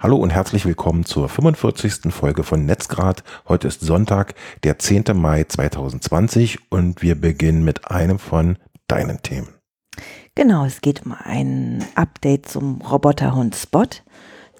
Hallo 0.00 0.14
und 0.14 0.30
herzlich 0.30 0.64
willkommen 0.64 1.04
zur 1.04 1.28
45. 1.28 2.14
Folge 2.14 2.44
von 2.44 2.64
Netzgrad. 2.64 3.24
Heute 3.48 3.66
ist 3.66 3.80
Sonntag, 3.80 4.36
der 4.62 4.78
10. 4.78 5.06
Mai 5.14 5.42
2020 5.42 6.70
und 6.70 7.02
wir 7.02 7.20
beginnen 7.20 7.64
mit 7.64 7.90
einem 7.90 8.20
von 8.20 8.58
deinen 8.86 9.22
Themen. 9.22 9.48
Genau, 10.36 10.64
es 10.64 10.82
geht 10.82 11.04
um 11.04 11.16
ein 11.18 11.84
Update 11.96 12.48
zum 12.48 12.80
Roboterhund 12.80 13.56
Spot, 13.56 13.88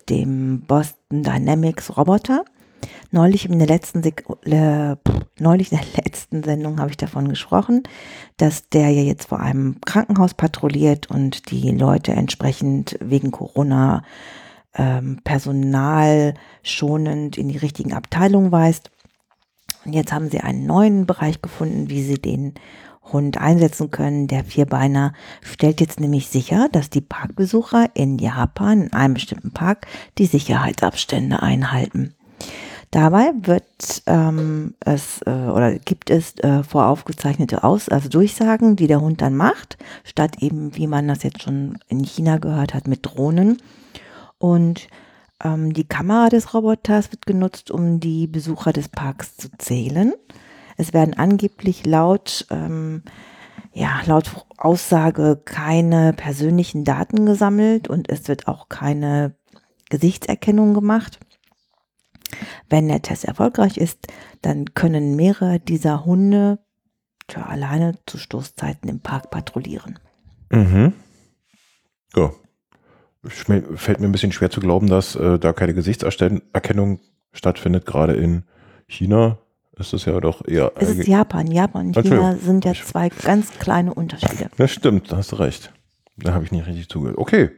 dem 0.09 0.62
Boston 0.62 1.22
Dynamics 1.22 1.96
Roboter. 1.96 2.45
Neulich 3.12 3.48
in 3.48 3.61
der 3.61 3.68
letzten, 3.68 4.02
Sek 4.02 4.25
äh, 4.43 4.96
neulich 5.39 5.70
in 5.70 5.79
der 5.79 5.86
letzten 6.05 6.43
Sendung 6.43 6.80
habe 6.80 6.91
ich 6.91 6.96
davon 6.96 7.29
gesprochen, 7.29 7.84
dass 8.39 8.70
der 8.70 8.91
ja 8.91 9.02
jetzt 9.02 9.29
vor 9.29 9.39
einem 9.39 9.80
Krankenhaus 9.82 10.34
patrouilliert 10.34 11.09
und 11.09 11.52
die 11.52 11.70
Leute 11.70 12.11
entsprechend 12.11 12.98
wegen 13.00 13.30
Corona 13.30 14.02
ähm, 14.75 15.21
personalschonend 15.25 17.39
in 17.39 17.49
die 17.49 17.59
richtigen 17.59 17.93
Abteilungen 17.93 18.53
weist. 18.53 18.90
Und 19.85 19.93
jetzt 19.93 20.13
haben 20.13 20.31
sie 20.31 20.40
einen 20.40 20.67
neuen 20.67 21.07
Bereich 21.07 21.40
gefunden, 21.40 21.90
wie 21.90 22.03
sie 22.03 22.18
den 22.18 22.54
Hund 23.12 23.39
einsetzen 23.39 23.90
können. 23.90 24.26
Der 24.26 24.45
Vierbeiner 24.45 25.12
stellt 25.40 25.81
jetzt 25.81 26.00
nämlich 26.00 26.29
sicher, 26.29 26.68
dass 26.71 26.90
die 26.90 27.00
Parkbesucher 27.00 27.86
in 27.95 28.18
Japan 28.18 28.82
in 28.82 28.93
einem 28.93 29.14
bestimmten 29.14 29.53
Park 29.53 29.86
die 30.18 30.26
Sicherheitsabstände 30.26 31.43
einhalten. 31.43 32.14
Dabei 32.91 33.33
wird 33.42 34.03
ähm, 34.06 34.75
es 34.81 35.20
äh, 35.27 35.31
oder 35.31 35.78
gibt 35.78 36.09
es 36.09 36.39
äh, 36.39 36.62
voraufgezeichnete 36.62 37.62
Aus 37.62 37.91
also 37.91 38.09
Durchsagen, 38.09 38.77
die 38.77 38.87
der 38.87 39.03
Hund 39.03 39.20
dann 39.20 39.37
macht, 39.37 39.77
statt 40.05 40.37
eben, 40.41 40.75
wie 40.75 40.87
man 40.87 41.06
das 41.06 41.23
jetzt 41.23 41.42
schon 41.42 41.78
in 41.89 42.03
China 42.03 42.39
gehört 42.39 42.73
hat, 42.73 42.89
mit 42.89 43.05
Drohnen. 43.05 43.59
Und 44.38 44.88
ähm, 45.42 45.72
die 45.72 45.86
Kamera 45.86 46.28
des 46.28 46.55
Roboters 46.55 47.10
wird 47.12 47.27
genutzt, 47.27 47.70
um 47.70 48.00
die 48.00 48.27
Besucher 48.27 48.72
des 48.72 48.88
Parks 48.88 49.36
zu 49.36 49.48
zählen. 49.58 50.14
Es 50.77 50.92
werden 50.92 51.14
angeblich 51.14 51.84
laut, 51.86 52.47
ähm, 52.50 53.03
ja, 53.72 54.00
laut 54.06 54.30
Aussage 54.56 55.41
keine 55.45 56.12
persönlichen 56.12 56.84
Daten 56.84 57.27
gesammelt 57.27 57.89
und 57.89 58.08
es 58.08 58.28
wird 58.28 58.48
auch 58.48 58.69
keine 58.69 59.34
Gesichtserkennung 59.91 60.75
gemacht. 60.75 61.19
Wenn 62.69 62.89
der 62.89 63.02
Test 63.02 63.25
erfolgreich 63.25 63.77
ist, 63.77 64.06
dann 64.42 64.75
können 64.75 65.17
mehrere 65.17 65.58
dieser 65.61 66.05
Hunde 66.05 66.58
alleine 67.34 67.98
zu 68.06 68.19
Stoßzeiten 68.19 68.89
im 68.89 69.00
Park 69.00 69.30
patrouillieren. 69.30 69.98
Mhm. 70.50 70.95
Ja, 72.14 72.33
fällt 73.24 74.00
mir 74.00 74.06
ein 74.06 74.12
bisschen 74.12 74.33
schwer 74.33 74.50
zu 74.50 74.61
glauben, 74.61 74.86
dass 74.86 75.16
äh, 75.16 75.38
da 75.38 75.52
keine 75.52 75.74
Gesichtserkennung 75.74 77.00
stattfindet. 77.33 77.86
Gerade 77.86 78.14
in 78.14 78.44
China 78.86 79.38
ist 79.77 79.92
es 79.92 80.05
ja 80.05 80.19
doch 80.20 80.47
eher. 80.47 80.72
Es 80.77 80.91
ist 80.91 81.06
Japan. 81.06 81.46
Japan 81.50 81.89
und 81.89 82.02
China 82.02 82.36
sind 82.36 82.64
ja 82.64 82.74
zwei 82.74 83.08
ganz 83.08 83.50
kleine 83.58 83.94
Unterschiede. 83.94 84.50
Das 84.56 84.70
stimmt, 84.72 85.11
da 85.11 85.19
hast 85.19 85.33
du 85.33 85.36
recht. 85.36 85.72
Da 86.16 86.34
habe 86.34 86.44
ich 86.44 86.52
nicht 86.52 86.66
richtig 86.66 86.89
zugehört. 86.89 87.19
Okay, 87.19 87.50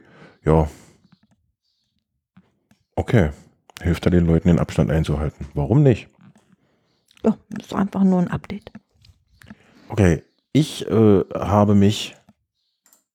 ja. 0.45 0.69
Okay. 2.95 3.29
Hilft 3.81 4.05
da 4.05 4.11
den 4.11 4.27
Leuten 4.27 4.47
den 4.47 4.59
Abstand 4.59 4.91
einzuhalten. 4.91 5.47
Warum 5.55 5.81
nicht? 5.81 6.07
Ja, 7.23 7.37
das 7.49 7.67
ist 7.67 7.73
einfach 7.73 8.03
nur 8.03 8.19
ein 8.19 8.27
Update. 8.27 8.71
Okay, 9.89 10.23
ich 10.53 10.87
äh, 10.87 11.23
habe 11.33 11.75
mich 11.75 12.15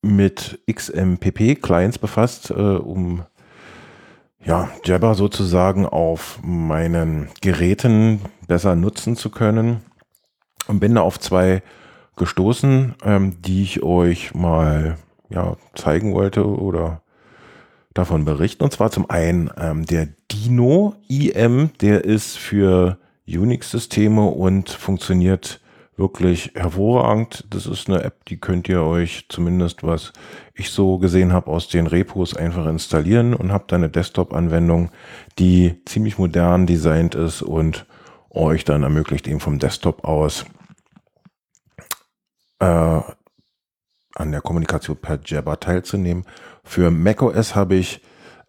mit 0.07 0.61
XMPP-Clients 0.71 1.99
befasst, 1.99 2.51
äh, 2.51 2.55
um 2.55 3.25
ja, 4.45 4.71
Jabber 4.85 5.15
sozusagen 5.15 5.87
auf 5.87 6.39
meinen 6.43 7.29
Geräten 7.41 8.21
besser 8.47 8.77
nutzen 8.77 9.17
zu 9.17 9.31
können. 9.31 9.83
Und 10.69 10.81
bin 10.81 10.95
da 10.95 11.03
auf 11.03 11.19
zwei 11.19 11.63
gestoßen, 12.17 12.95
ähm, 13.05 13.43
die 13.43 13.63
ich 13.63 13.83
euch 13.83 14.35
mal 14.35 14.97
ja, 15.29 15.57
zeigen 15.75 16.15
wollte 16.15 16.47
oder 16.47 17.03
davon 17.95 18.25
berichten. 18.25 18.63
Und 18.63 18.73
zwar 18.73 18.91
zum 18.91 19.11
einen 19.11 19.51
ähm, 19.59 19.85
der 19.87 20.09
Dino 20.31 20.95
IM, 21.09 21.71
der 21.81 22.05
ist 22.05 22.37
für 22.39 22.99
Unix-Systeme 23.27 24.25
und 24.27 24.71
funktioniert 24.71 25.61
wirklich 25.97 26.53
hervorragend. 26.55 27.47
Das 27.51 27.67
ist 27.67 27.89
eine 27.89 28.03
App, 28.03 28.25
die 28.27 28.39
könnt 28.39 28.69
ihr 28.69 28.83
euch 28.83 29.27
zumindest, 29.29 29.83
was 29.83 30.13
ich 30.55 30.71
so 30.71 30.99
gesehen 30.99 31.33
habe, 31.33 31.51
aus 31.51 31.69
den 31.69 31.87
Repos 31.87 32.37
einfach 32.37 32.67
installieren 32.67 33.35
und 33.35 33.53
habt 33.53 33.73
eine 33.73 33.89
Desktop-Anwendung, 33.89 34.91
die 35.39 35.83
ziemlich 35.87 36.19
modern 36.19 36.67
designt 36.67 37.15
ist 37.15 37.43
und 37.43 37.87
euch 38.31 38.65
dann 38.65 38.83
ermöglicht, 38.83 39.27
eben 39.27 39.41
vom 39.41 39.59
Desktop 39.59 40.05
aus 40.05 40.45
äh, 42.59 43.01
an 44.17 44.33
der 44.33 44.41
Kommunikation 44.41 44.97
per 44.97 45.19
Jabber 45.25 45.61
teilzunehmen. 45.61 46.25
Für 46.65 46.91
macOS 46.91 47.55
habe 47.55 47.77
ich 47.77 48.01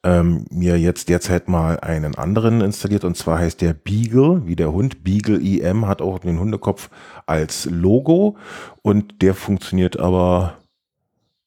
ähm, 0.07 0.45
mir 0.49 0.79
jetzt 0.79 1.09
derzeit 1.09 1.49
mal 1.49 1.81
einen 1.81 2.15
anderen 2.15 2.61
installiert 2.61 3.03
und 3.03 3.17
zwar 3.17 3.39
heißt 3.39 3.59
der 3.59 3.73
Beagle, 3.73 4.47
wie 4.47 4.55
der 4.55 4.71
Hund. 4.71 5.03
Beagle 5.03 5.41
IM 5.41 5.85
hat 5.85 6.01
auch 6.01 6.19
den 6.19 6.39
Hundekopf 6.39 6.89
als 7.25 7.65
Logo 7.65 8.37
und 8.81 9.21
der 9.21 9.33
funktioniert 9.33 9.99
aber 9.99 10.59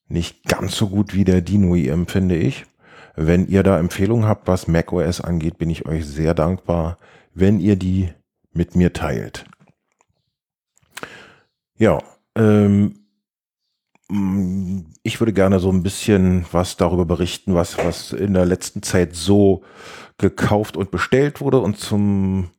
nicht 0.07 0.43
ganz 0.43 0.75
so 0.75 0.89
gut 0.89 1.15
wie 1.15 1.23
der 1.23 1.41
Dino 1.41 1.73
IM, 1.73 2.05
finde 2.05 2.35
ich. 2.35 2.65
Wenn 3.15 3.47
ihr 3.47 3.63
da 3.63 3.79
Empfehlungen 3.79 4.27
habt, 4.27 4.47
was 4.47 4.67
macOS 4.67 5.21
angeht, 5.21 5.57
bin 5.57 5.71
ich 5.71 5.87
euch 5.87 6.05
sehr 6.05 6.35
dankbar, 6.35 6.99
wenn 7.33 7.59
ihr 7.59 7.75
die 7.75 8.09
mit 8.53 8.75
mir 8.75 8.93
teilt. 8.93 9.45
Ja, 11.79 11.97
ähm, 12.35 13.00
ich 15.03 15.19
würde 15.21 15.33
gerne 15.33 15.59
so 15.59 15.71
ein 15.71 15.83
bisschen 15.83 16.45
was 16.51 16.77
darüber 16.77 17.05
berichten, 17.05 17.55
was, 17.55 17.77
was 17.77 18.11
in 18.11 18.33
der 18.33 18.45
letzten 18.45 18.83
Zeit 18.83 19.15
so 19.15 19.63
gekauft 20.17 20.75
und 20.75 20.91
bestellt 20.91 21.39
wurde. 21.39 21.59
Und 21.59 21.77
zum 21.77 22.49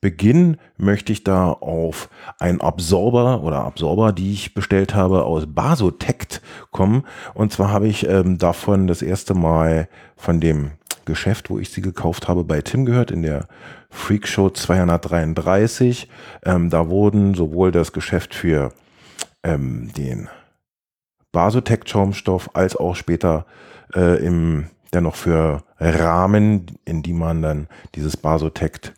Beginn 0.00 0.58
möchte 0.76 1.12
ich 1.12 1.24
da 1.24 1.50
auf 1.50 2.08
einen 2.38 2.60
Absorber 2.60 3.42
oder 3.42 3.64
Absorber, 3.64 4.12
die 4.12 4.32
ich 4.32 4.54
bestellt 4.54 4.94
habe, 4.94 5.24
aus 5.24 5.46
Basotect 5.46 6.40
kommen. 6.70 7.04
Und 7.34 7.52
zwar 7.52 7.70
habe 7.70 7.88
ich 7.88 8.06
ähm, 8.06 8.38
davon 8.38 8.86
das 8.86 9.02
erste 9.02 9.34
Mal 9.34 9.88
von 10.16 10.40
dem 10.40 10.72
Geschäft, 11.04 11.50
wo 11.50 11.58
ich 11.58 11.70
sie 11.70 11.80
gekauft 11.80 12.28
habe, 12.28 12.44
bei 12.44 12.60
Tim 12.60 12.84
gehört, 12.84 13.10
in 13.10 13.22
der 13.22 13.48
Freak 13.90 14.28
Show 14.28 14.50
233. 14.50 16.08
Ähm, 16.44 16.70
da 16.70 16.88
wurden 16.88 17.34
sowohl 17.34 17.72
das 17.72 17.92
Geschäft 17.92 18.34
für 18.34 18.72
ähm, 19.42 19.90
den 19.96 20.28
Basotec-Schaumstoff 21.32 22.50
als 22.54 22.76
auch 22.76 22.96
später 22.96 23.46
äh, 23.94 24.24
im 24.24 24.70
dennoch 24.92 25.16
für 25.16 25.62
Rahmen, 25.78 26.66
in 26.84 27.02
die 27.02 27.12
man 27.12 27.42
dann 27.42 27.68
dieses 27.94 28.16
Basotec 28.16 28.94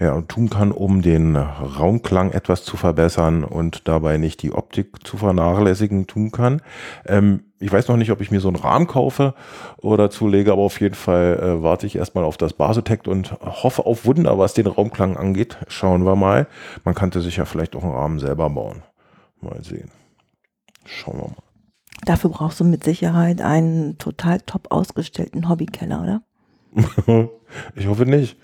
ja, 0.00 0.20
tun 0.22 0.48
kann, 0.48 0.70
um 0.70 1.02
den 1.02 1.34
Raumklang 1.34 2.30
etwas 2.30 2.62
zu 2.62 2.76
verbessern 2.76 3.42
und 3.42 3.88
dabei 3.88 4.16
nicht 4.16 4.42
die 4.42 4.52
Optik 4.52 5.04
zu 5.04 5.16
vernachlässigen 5.16 6.06
tun 6.06 6.30
kann. 6.30 6.62
Ähm, 7.04 7.44
ich 7.58 7.72
weiß 7.72 7.88
noch 7.88 7.96
nicht, 7.96 8.12
ob 8.12 8.20
ich 8.20 8.30
mir 8.30 8.40
so 8.40 8.46
einen 8.46 8.56
Rahmen 8.56 8.86
kaufe 8.86 9.34
oder 9.78 10.10
zulege, 10.10 10.52
aber 10.52 10.62
auf 10.62 10.80
jeden 10.80 10.94
Fall 10.94 11.40
äh, 11.42 11.62
warte 11.64 11.86
ich 11.86 11.96
erstmal 11.96 12.22
auf 12.22 12.36
das 12.36 12.52
Basotec 12.52 13.08
und 13.08 13.32
hoffe 13.40 13.86
auf 13.86 14.06
Wunder, 14.06 14.38
was 14.38 14.54
den 14.54 14.68
Raumklang 14.68 15.16
angeht. 15.16 15.58
Schauen 15.66 16.04
wir 16.04 16.14
mal. 16.14 16.46
Man 16.84 16.94
könnte 16.94 17.20
sich 17.20 17.38
ja 17.38 17.44
vielleicht 17.44 17.74
auch 17.74 17.82
einen 17.82 17.94
Rahmen 17.94 18.18
selber 18.20 18.48
bauen. 18.50 18.84
Mal 19.40 19.64
sehen. 19.64 19.90
Schauen 20.88 21.18
wir 21.18 21.28
mal. 21.28 21.36
Dafür 22.04 22.30
brauchst 22.30 22.60
du 22.60 22.64
mit 22.64 22.84
Sicherheit 22.84 23.40
einen 23.42 23.98
total 23.98 24.40
top 24.40 24.68
ausgestellten 24.70 25.48
Hobbykeller, 25.48 26.02
oder? 26.02 26.22
ich 27.74 27.86
hoffe 27.86 28.06
nicht. 28.06 28.38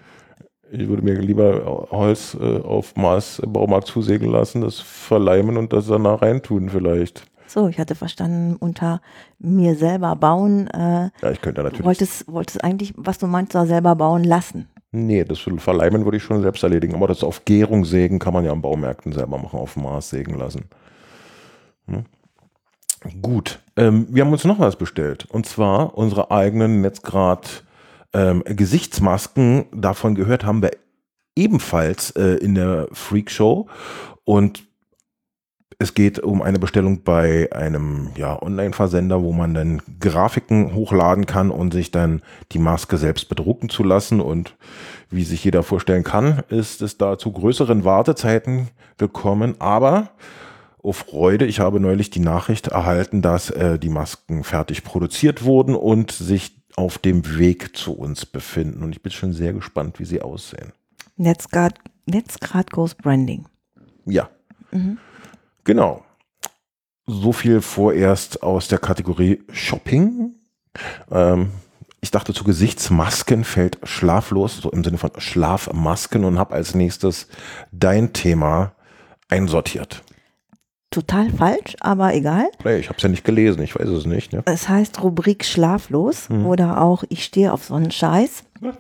Ich 0.70 0.88
würde 0.88 1.02
mir 1.02 1.14
lieber 1.20 1.88
Holz 1.91 2.37
äh, 2.38 2.61
auf 2.61 2.96
Maß 2.96 3.38
im 3.41 3.52
Baumarkt 3.52 3.87
zusägen 3.87 4.31
lassen, 4.31 4.61
das 4.61 4.81
verleimen 4.81 5.56
und 5.56 5.73
das 5.73 5.87
danach 5.87 6.23
reintun 6.23 6.69
vielleicht. 6.69 7.25
So, 7.46 7.69
ich 7.69 7.79
hatte 7.79 7.94
verstanden, 7.94 8.56
unter 8.56 9.00
mir 9.38 9.76
selber 9.76 10.17
bauen. 10.17 10.67
Äh, 10.69 11.11
ja, 11.23 11.31
ich 11.31 11.40
könnte 11.40 11.62
natürlich. 11.62 11.85
Wolltest, 11.85 12.26
wolltest 12.26 12.64
eigentlich, 12.64 12.93
was 12.97 13.19
du 13.19 13.26
meinst, 13.26 13.55
da 13.55 13.67
selber 13.67 13.94
bauen 13.94 14.25
lassen? 14.25 14.69
Nee, 14.90 15.25
das 15.25 15.40
Verleimen 15.58 16.05
würde 16.05 16.17
ich 16.17 16.23
schon 16.23 16.43
selbst 16.43 16.62
erledigen. 16.62 16.94
Aber 16.94 17.06
das 17.06 17.23
auf 17.23 17.44
Gärung 17.44 17.85
sägen 17.85 18.19
kann 18.19 18.32
man 18.32 18.44
ja 18.44 18.52
an 18.52 18.62
Baumärkten 18.62 19.12
selber 19.12 19.38
machen, 19.38 19.58
auf 19.58 19.76
Maß 19.76 20.11
sägen 20.11 20.38
lassen. 20.38 20.64
Hm? 21.87 22.05
Gut, 23.20 23.60
ähm, 23.76 24.06
wir 24.10 24.24
haben 24.24 24.32
uns 24.32 24.44
noch 24.44 24.58
was 24.58 24.76
bestellt. 24.76 25.26
Und 25.30 25.46
zwar 25.46 25.96
unsere 25.96 26.30
eigenen 26.30 26.80
Netzgrad 26.80 27.64
ähm, 28.12 28.42
Gesichtsmasken. 28.46 29.66
Davon 29.72 30.14
gehört 30.14 30.44
haben 30.44 30.62
wir 30.62 30.70
ebenfalls 31.36 32.10
äh, 32.12 32.36
in 32.36 32.54
der 32.54 32.88
Freak 32.92 33.30
Show. 33.30 33.66
Und 34.24 34.64
es 35.78 35.94
geht 35.94 36.20
um 36.20 36.40
eine 36.40 36.58
Bestellung 36.58 37.02
bei 37.02 37.50
einem 37.52 38.10
ja, 38.16 38.40
Online-Versender, 38.40 39.22
wo 39.22 39.32
man 39.32 39.54
dann 39.54 39.82
Grafiken 40.00 40.74
hochladen 40.74 41.26
kann 41.26 41.50
und 41.50 41.72
sich 41.72 41.90
dann 41.90 42.22
die 42.52 42.58
Maske 42.58 42.96
selbst 42.96 43.28
bedrucken 43.28 43.68
zu 43.68 43.82
lassen. 43.82 44.20
Und 44.20 44.56
wie 45.10 45.24
sich 45.24 45.44
jeder 45.44 45.62
vorstellen 45.62 46.04
kann, 46.04 46.42
ist 46.48 46.80
es 46.80 46.96
da 46.96 47.18
zu 47.18 47.32
größeren 47.32 47.84
Wartezeiten 47.84 48.68
gekommen. 48.98 49.56
Aber, 49.58 50.10
oh 50.84 50.92
Freude, 50.92 51.46
ich 51.46 51.60
habe 51.60 51.81
neulich 51.81 52.10
die 52.10 52.20
Nachricht 52.20 52.69
erhalten, 52.69 53.22
dass 53.22 53.48
äh, 53.50 53.78
die 53.78 53.88
Masken 53.88 54.44
fertig 54.44 54.84
produziert 54.84 55.42
wurden 55.42 55.75
und 55.75 56.12
sich 56.12 56.62
auf 56.76 56.98
dem 56.98 57.38
Weg 57.38 57.75
zu 57.75 57.94
uns 57.94 58.26
befinden. 58.26 58.82
Und 58.82 58.92
ich 58.92 59.02
bin 59.02 59.10
schon 59.10 59.32
sehr 59.32 59.54
gespannt, 59.54 59.98
wie 59.98 60.04
sie 60.04 60.20
aussehen. 60.20 60.72
Netzgrad, 61.16 61.78
Netzgrad 62.04 62.70
Goes 62.70 62.94
Branding. 62.94 63.46
Ja. 64.04 64.28
Mhm. 64.72 64.98
Genau. 65.64 66.04
So 67.06 67.32
viel 67.32 67.62
vorerst 67.62 68.42
aus 68.42 68.69
der 68.69 68.78
Kategorie 68.78 69.42
Shopping. 69.52 70.34
Ähm, 71.10 71.50
ich 72.02 72.10
dachte, 72.10 72.34
zu 72.34 72.44
Gesichtsmasken 72.44 73.44
fällt 73.44 73.78
schlaflos, 73.84 74.58
so 74.58 74.70
im 74.70 74.84
Sinne 74.84 74.98
von 74.98 75.12
Schlafmasken 75.16 76.25
und 76.25 76.38
habe 76.38 76.54
als 76.54 76.75
nächstes 76.75 77.28
dein 77.72 78.12
Thema 78.12 78.75
einsortiert. 79.30 80.02
Total 80.94 81.29
falsch, 81.29 81.75
aber 81.81 82.14
egal. 82.14 82.49
Nee, 82.64 82.76
ich 82.76 82.88
habe 82.88 82.96
es 82.99 83.02
ja 83.02 83.08
nicht 83.08 83.25
gelesen, 83.25 83.61
ich 83.64 83.75
weiß 83.75 83.88
es 83.88 84.06
nicht. 84.06 84.32
Ne? 84.32 84.43
Es 84.44 84.69
heißt 84.69 85.02
Rubrik 85.02 85.44
Schlaflos 85.44 86.29
mhm. 86.29 86.46
oder 86.46 86.81
auch 86.81 87.02
Ich 87.08 87.25
stehe 87.25 87.52
auf 87.52 87.64
so 87.64 87.75
einen 87.75 87.91
Scheiß. 87.91 88.44
Ja. 88.61 88.75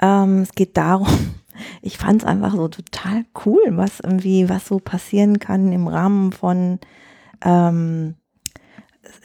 Ähm, 0.00 0.40
es 0.40 0.52
geht 0.52 0.78
darum, 0.78 1.06
ich 1.82 1.98
fand 1.98 2.22
es 2.22 2.26
einfach 2.26 2.52
so 2.54 2.68
total 2.68 3.26
cool, 3.44 3.60
was 3.72 4.00
irgendwie, 4.00 4.48
was 4.48 4.66
so 4.66 4.78
passieren 4.78 5.40
kann 5.40 5.72
im 5.72 5.88
Rahmen 5.88 6.32
von, 6.32 6.78
ähm, 7.44 8.14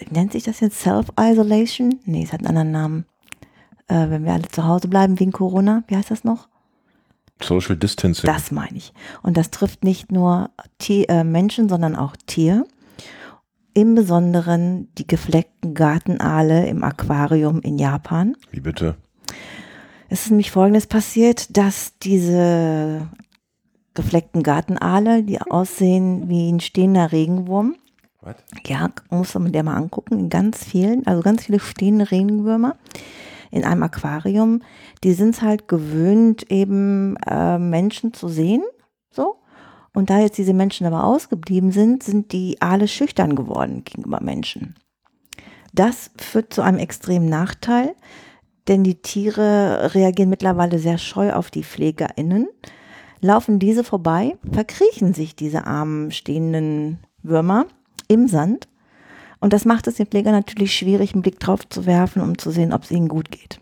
nennt 0.10 0.34
sich 0.34 0.44
das 0.44 0.60
jetzt 0.60 0.82
Self-Isolation? 0.82 2.02
Nee, 2.04 2.24
es 2.24 2.34
hat 2.34 2.42
einen 2.42 2.58
anderen 2.58 2.72
Namen. 2.72 3.06
Äh, 3.88 4.10
wenn 4.10 4.26
wir 4.26 4.34
alle 4.34 4.50
zu 4.50 4.66
Hause 4.66 4.90
bleiben 4.90 5.18
wegen 5.18 5.32
Corona, 5.32 5.84
wie 5.88 5.96
heißt 5.96 6.12
das 6.12 6.26
noch? 6.26 6.50
Social 7.42 7.78
Distancing. 7.78 8.26
Das 8.26 8.52
meine 8.52 8.78
ich. 8.78 8.94
Und 9.22 9.38
das 9.38 9.50
trifft 9.50 9.84
nicht 9.84 10.12
nur 10.12 10.50
Tier, 10.78 11.10
äh, 11.10 11.24
Menschen, 11.24 11.70
sondern 11.70 11.96
auch 11.96 12.16
Tier. 12.26 12.66
Im 13.74 13.96
Besonderen 13.96 14.90
die 14.98 15.08
gefleckten 15.08 15.74
Gartenaale 15.74 16.68
im 16.68 16.84
Aquarium 16.84 17.62
in 17.62 17.78
Japan. 17.78 18.36
Wie 18.52 18.60
bitte? 18.60 18.96
Es 20.10 20.24
ist 20.24 20.32
nämlich 20.32 20.52
Folgendes 20.52 20.88
passiert, 20.88 21.56
dass 21.56 21.98
diese 22.00 23.08
gefleckten 23.94 24.44
Gartenaale, 24.44 25.24
die 25.24 25.40
aussehen 25.40 26.30
wie 26.30 26.52
ein 26.52 26.60
stehender 26.60 27.12
Regenwurm, 27.12 27.76
What? 28.22 28.36
ja, 28.66 28.90
muss 29.10 29.34
man 29.36 29.52
der 29.52 29.64
mal 29.64 29.76
angucken, 29.76 30.20
in 30.20 30.30
ganz 30.30 30.64
vielen, 30.64 31.06
also 31.08 31.22
ganz 31.22 31.46
viele 31.46 31.60
stehende 31.60 32.10
Regenwürmer 32.10 32.76
in 33.52 33.64
einem 33.64 33.84
Aquarium, 33.84 34.62
die 35.04 35.14
sind 35.14 35.36
es 35.36 35.42
halt 35.42 35.68
gewöhnt, 35.68 36.52
eben 36.52 37.16
äh, 37.28 37.58
Menschen 37.58 38.14
zu 38.14 38.28
sehen, 38.28 38.64
so. 39.12 39.38
Und 39.94 40.10
da 40.10 40.20
jetzt 40.20 40.38
diese 40.38 40.54
Menschen 40.54 40.86
aber 40.86 41.04
ausgeblieben 41.04 41.72
sind, 41.72 42.04
sind 42.04 42.32
die 42.32 42.62
Aale 42.62 42.88
schüchtern 42.88 43.36
geworden 43.36 43.84
gegenüber 43.84 44.22
Menschen. 44.22 44.76
Das 45.74 46.12
führt 46.18 46.54
zu 46.54 46.62
einem 46.62 46.78
extremen 46.78 47.28
Nachteil, 47.28 47.96
denn 48.68 48.84
die 48.84 49.02
Tiere 49.02 49.96
reagieren 49.96 50.30
mittlerweile 50.30 50.80
sehr 50.80 50.98
scheu 50.98 51.34
auf 51.34 51.50
die 51.50 51.64
PflegerInnen. 51.64 52.48
Laufen 53.22 53.60
diese 53.60 53.84
vorbei, 53.84 54.38
verkriechen 54.52 55.14
sich 55.14 55.36
diese 55.36 55.66
armen 55.66 56.12
stehenden 56.12 57.00
Würmer 57.24 57.66
im 58.08 58.28
Sand. 58.28 58.68
Und 59.40 59.54
das 59.54 59.66
macht 59.66 59.88
es 59.88 59.96
den 59.96 60.08
Pfleger 60.08 60.32
natürlich 60.32 60.76
schwierig, 60.76 61.14
einen 61.14 61.22
Blick 61.22 61.40
drauf 61.40 61.68
zu 61.68 61.86
werfen, 61.86 62.22
um 62.22 62.38
zu 62.38 62.52
sehen, 62.52 62.74
ob 62.74 62.84
es 62.84 62.92
ihnen 62.92 63.08
gut 63.08 63.32
geht. 63.32 63.60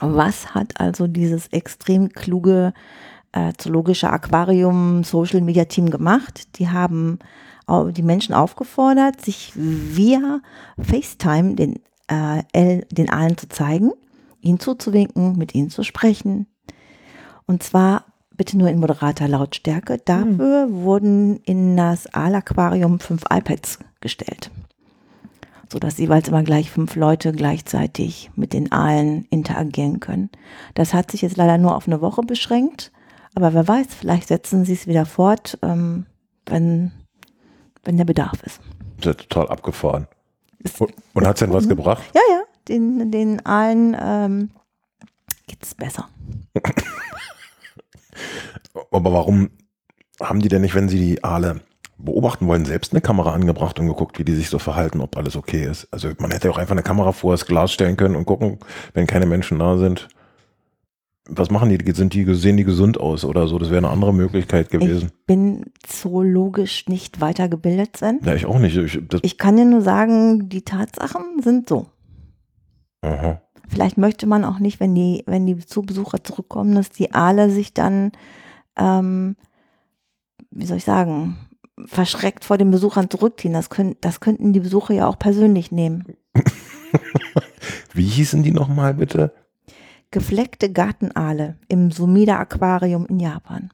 Was 0.00 0.54
hat 0.54 0.80
also 0.80 1.06
dieses 1.06 1.46
extrem 1.48 2.08
kluge 2.08 2.72
äh, 3.30 3.52
zoologische 3.56 4.10
Aquarium 4.10 5.04
Social 5.04 5.40
Media 5.40 5.64
Team 5.66 5.90
gemacht? 5.90 6.58
Die 6.58 6.68
haben 6.68 7.18
die 7.96 8.02
Menschen 8.02 8.34
aufgefordert, 8.34 9.24
sich 9.24 9.52
via 9.54 10.40
FaceTime 10.78 11.54
den 11.54 11.78
äh, 12.08 12.82
den 12.90 13.10
allen 13.10 13.38
zu 13.38 13.48
zeigen, 13.48 13.92
ihnen 14.40 14.60
zuzuwinken, 14.60 15.38
mit 15.38 15.54
ihnen 15.54 15.70
zu 15.70 15.82
sprechen. 15.82 16.46
Und 17.46 17.62
zwar 17.62 18.04
bitte 18.36 18.58
nur 18.58 18.68
in 18.68 18.80
moderater 18.80 19.28
Lautstärke. 19.28 19.98
Dafür 20.04 20.66
mhm. 20.66 20.82
wurden 20.82 21.36
in 21.38 21.76
das 21.76 22.12
Aal-Aquarium 22.12 23.00
fünf 23.00 23.22
iPads 23.30 23.78
gestellt, 24.00 24.50
sodass 25.72 25.98
jeweils 25.98 26.28
immer 26.28 26.42
gleich 26.42 26.70
fünf 26.70 26.94
Leute 26.96 27.32
gleichzeitig 27.32 28.30
mit 28.36 28.52
den 28.52 28.70
Aalen 28.70 29.26
interagieren 29.30 30.00
können. 30.00 30.30
Das 30.74 30.92
hat 30.92 31.10
sich 31.10 31.22
jetzt 31.22 31.38
leider 31.38 31.56
nur 31.56 31.74
auf 31.74 31.86
eine 31.88 32.02
Woche 32.02 32.20
beschränkt, 32.22 32.92
aber 33.34 33.54
wer 33.54 33.66
weiß, 33.66 33.86
vielleicht 33.98 34.28
setzen 34.28 34.66
sie 34.66 34.74
es 34.74 34.86
wieder 34.86 35.06
fort, 35.06 35.58
ähm, 35.62 36.04
wenn, 36.46 36.92
wenn 37.84 37.96
der 37.96 38.04
Bedarf 38.04 38.42
ist. 38.42 38.60
Das 38.98 39.16
ist 39.16 39.30
total 39.30 39.48
abgefahren. 39.48 40.06
Und, 40.78 40.92
und 41.14 41.26
hat 41.26 41.36
es 41.36 41.40
denn 41.40 41.52
was 41.52 41.66
gebracht? 41.66 42.02
Ja, 42.14 42.20
ja, 42.30 42.42
den, 42.68 43.10
den 43.10 43.44
Aalen 43.46 43.96
ähm, 43.98 44.50
geht 45.46 45.62
es 45.62 45.74
besser. 45.74 46.08
Aber 48.90 49.12
warum 49.12 49.50
haben 50.20 50.40
die 50.40 50.48
denn 50.48 50.60
nicht, 50.62 50.74
wenn 50.74 50.88
sie 50.90 50.98
die 50.98 51.24
Aale 51.24 51.62
beobachten 52.04 52.46
wollen, 52.46 52.64
selbst 52.64 52.92
eine 52.92 53.00
Kamera 53.00 53.32
angebracht 53.32 53.78
und 53.78 53.86
geguckt, 53.86 54.18
wie 54.18 54.24
die 54.24 54.34
sich 54.34 54.48
so 54.48 54.58
verhalten, 54.58 55.00
ob 55.00 55.16
alles 55.16 55.36
okay 55.36 55.64
ist? 55.64 55.88
Also 55.90 56.10
man 56.18 56.30
hätte 56.30 56.50
auch 56.50 56.58
einfach 56.58 56.72
eine 56.72 56.82
Kamera 56.82 57.12
vor 57.12 57.32
das 57.32 57.46
Glas 57.46 57.72
stellen 57.72 57.96
können 57.96 58.16
und 58.16 58.26
gucken, 58.26 58.58
wenn 58.94 59.06
keine 59.06 59.26
Menschen 59.26 59.58
da 59.58 59.78
sind. 59.78 60.08
Was 61.28 61.50
machen 61.50 61.68
die? 61.68 61.92
Sind 61.92 62.14
die, 62.14 62.34
sehen 62.34 62.56
die 62.56 62.64
gesund 62.64 62.98
aus 62.98 63.24
oder 63.24 63.46
so? 63.46 63.58
Das 63.58 63.70
wäre 63.70 63.78
eine 63.78 63.90
andere 63.90 64.12
Möglichkeit 64.12 64.70
gewesen. 64.70 65.08
Ich 65.08 65.26
bin 65.26 65.66
zoologisch 65.86 66.88
nicht 66.88 67.20
weitergebildet, 67.20 67.96
Sven. 67.96 68.20
Ja, 68.24 68.34
ich 68.34 68.44
auch 68.44 68.58
nicht. 68.58 68.76
Ich, 68.76 69.00
ich 69.22 69.38
kann 69.38 69.56
dir 69.56 69.64
nur 69.64 69.82
sagen, 69.82 70.48
die 70.48 70.62
Tatsachen 70.62 71.40
sind 71.40 71.68
so. 71.68 71.86
Aha. 73.02 73.40
Vielleicht 73.68 73.98
möchte 73.98 74.26
man 74.26 74.44
auch 74.44 74.58
nicht, 74.58 74.80
wenn 74.80 74.94
die, 74.94 75.22
wenn 75.26 75.46
die 75.46 75.54
Besucher 75.54 76.22
zurückkommen, 76.24 76.74
dass 76.74 76.90
die 76.90 77.14
Aale 77.14 77.50
sich 77.50 77.72
dann, 77.72 78.12
ähm, 78.76 79.36
wie 80.50 80.66
soll 80.66 80.76
ich 80.78 80.84
sagen, 80.84 81.38
verschreckt 81.86 82.44
vor 82.44 82.58
den 82.58 82.70
Besuchern 82.70 83.10
zurückziehen. 83.10 83.52
Das, 83.54 83.70
können, 83.70 83.96
das 84.00 84.20
könnten 84.20 84.52
die 84.52 84.60
Besucher 84.60 84.94
ja 84.94 85.06
auch 85.06 85.18
persönlich 85.18 85.72
nehmen. 85.72 86.16
wie 87.94 88.04
hießen 88.04 88.42
die 88.42 88.52
nochmal 88.52 88.94
bitte? 88.94 89.32
gefleckte 90.12 90.70
Gartenaale 90.70 91.56
im 91.68 91.90
Sumida 91.90 92.38
Aquarium 92.38 93.06
in 93.06 93.18
Japan. 93.18 93.70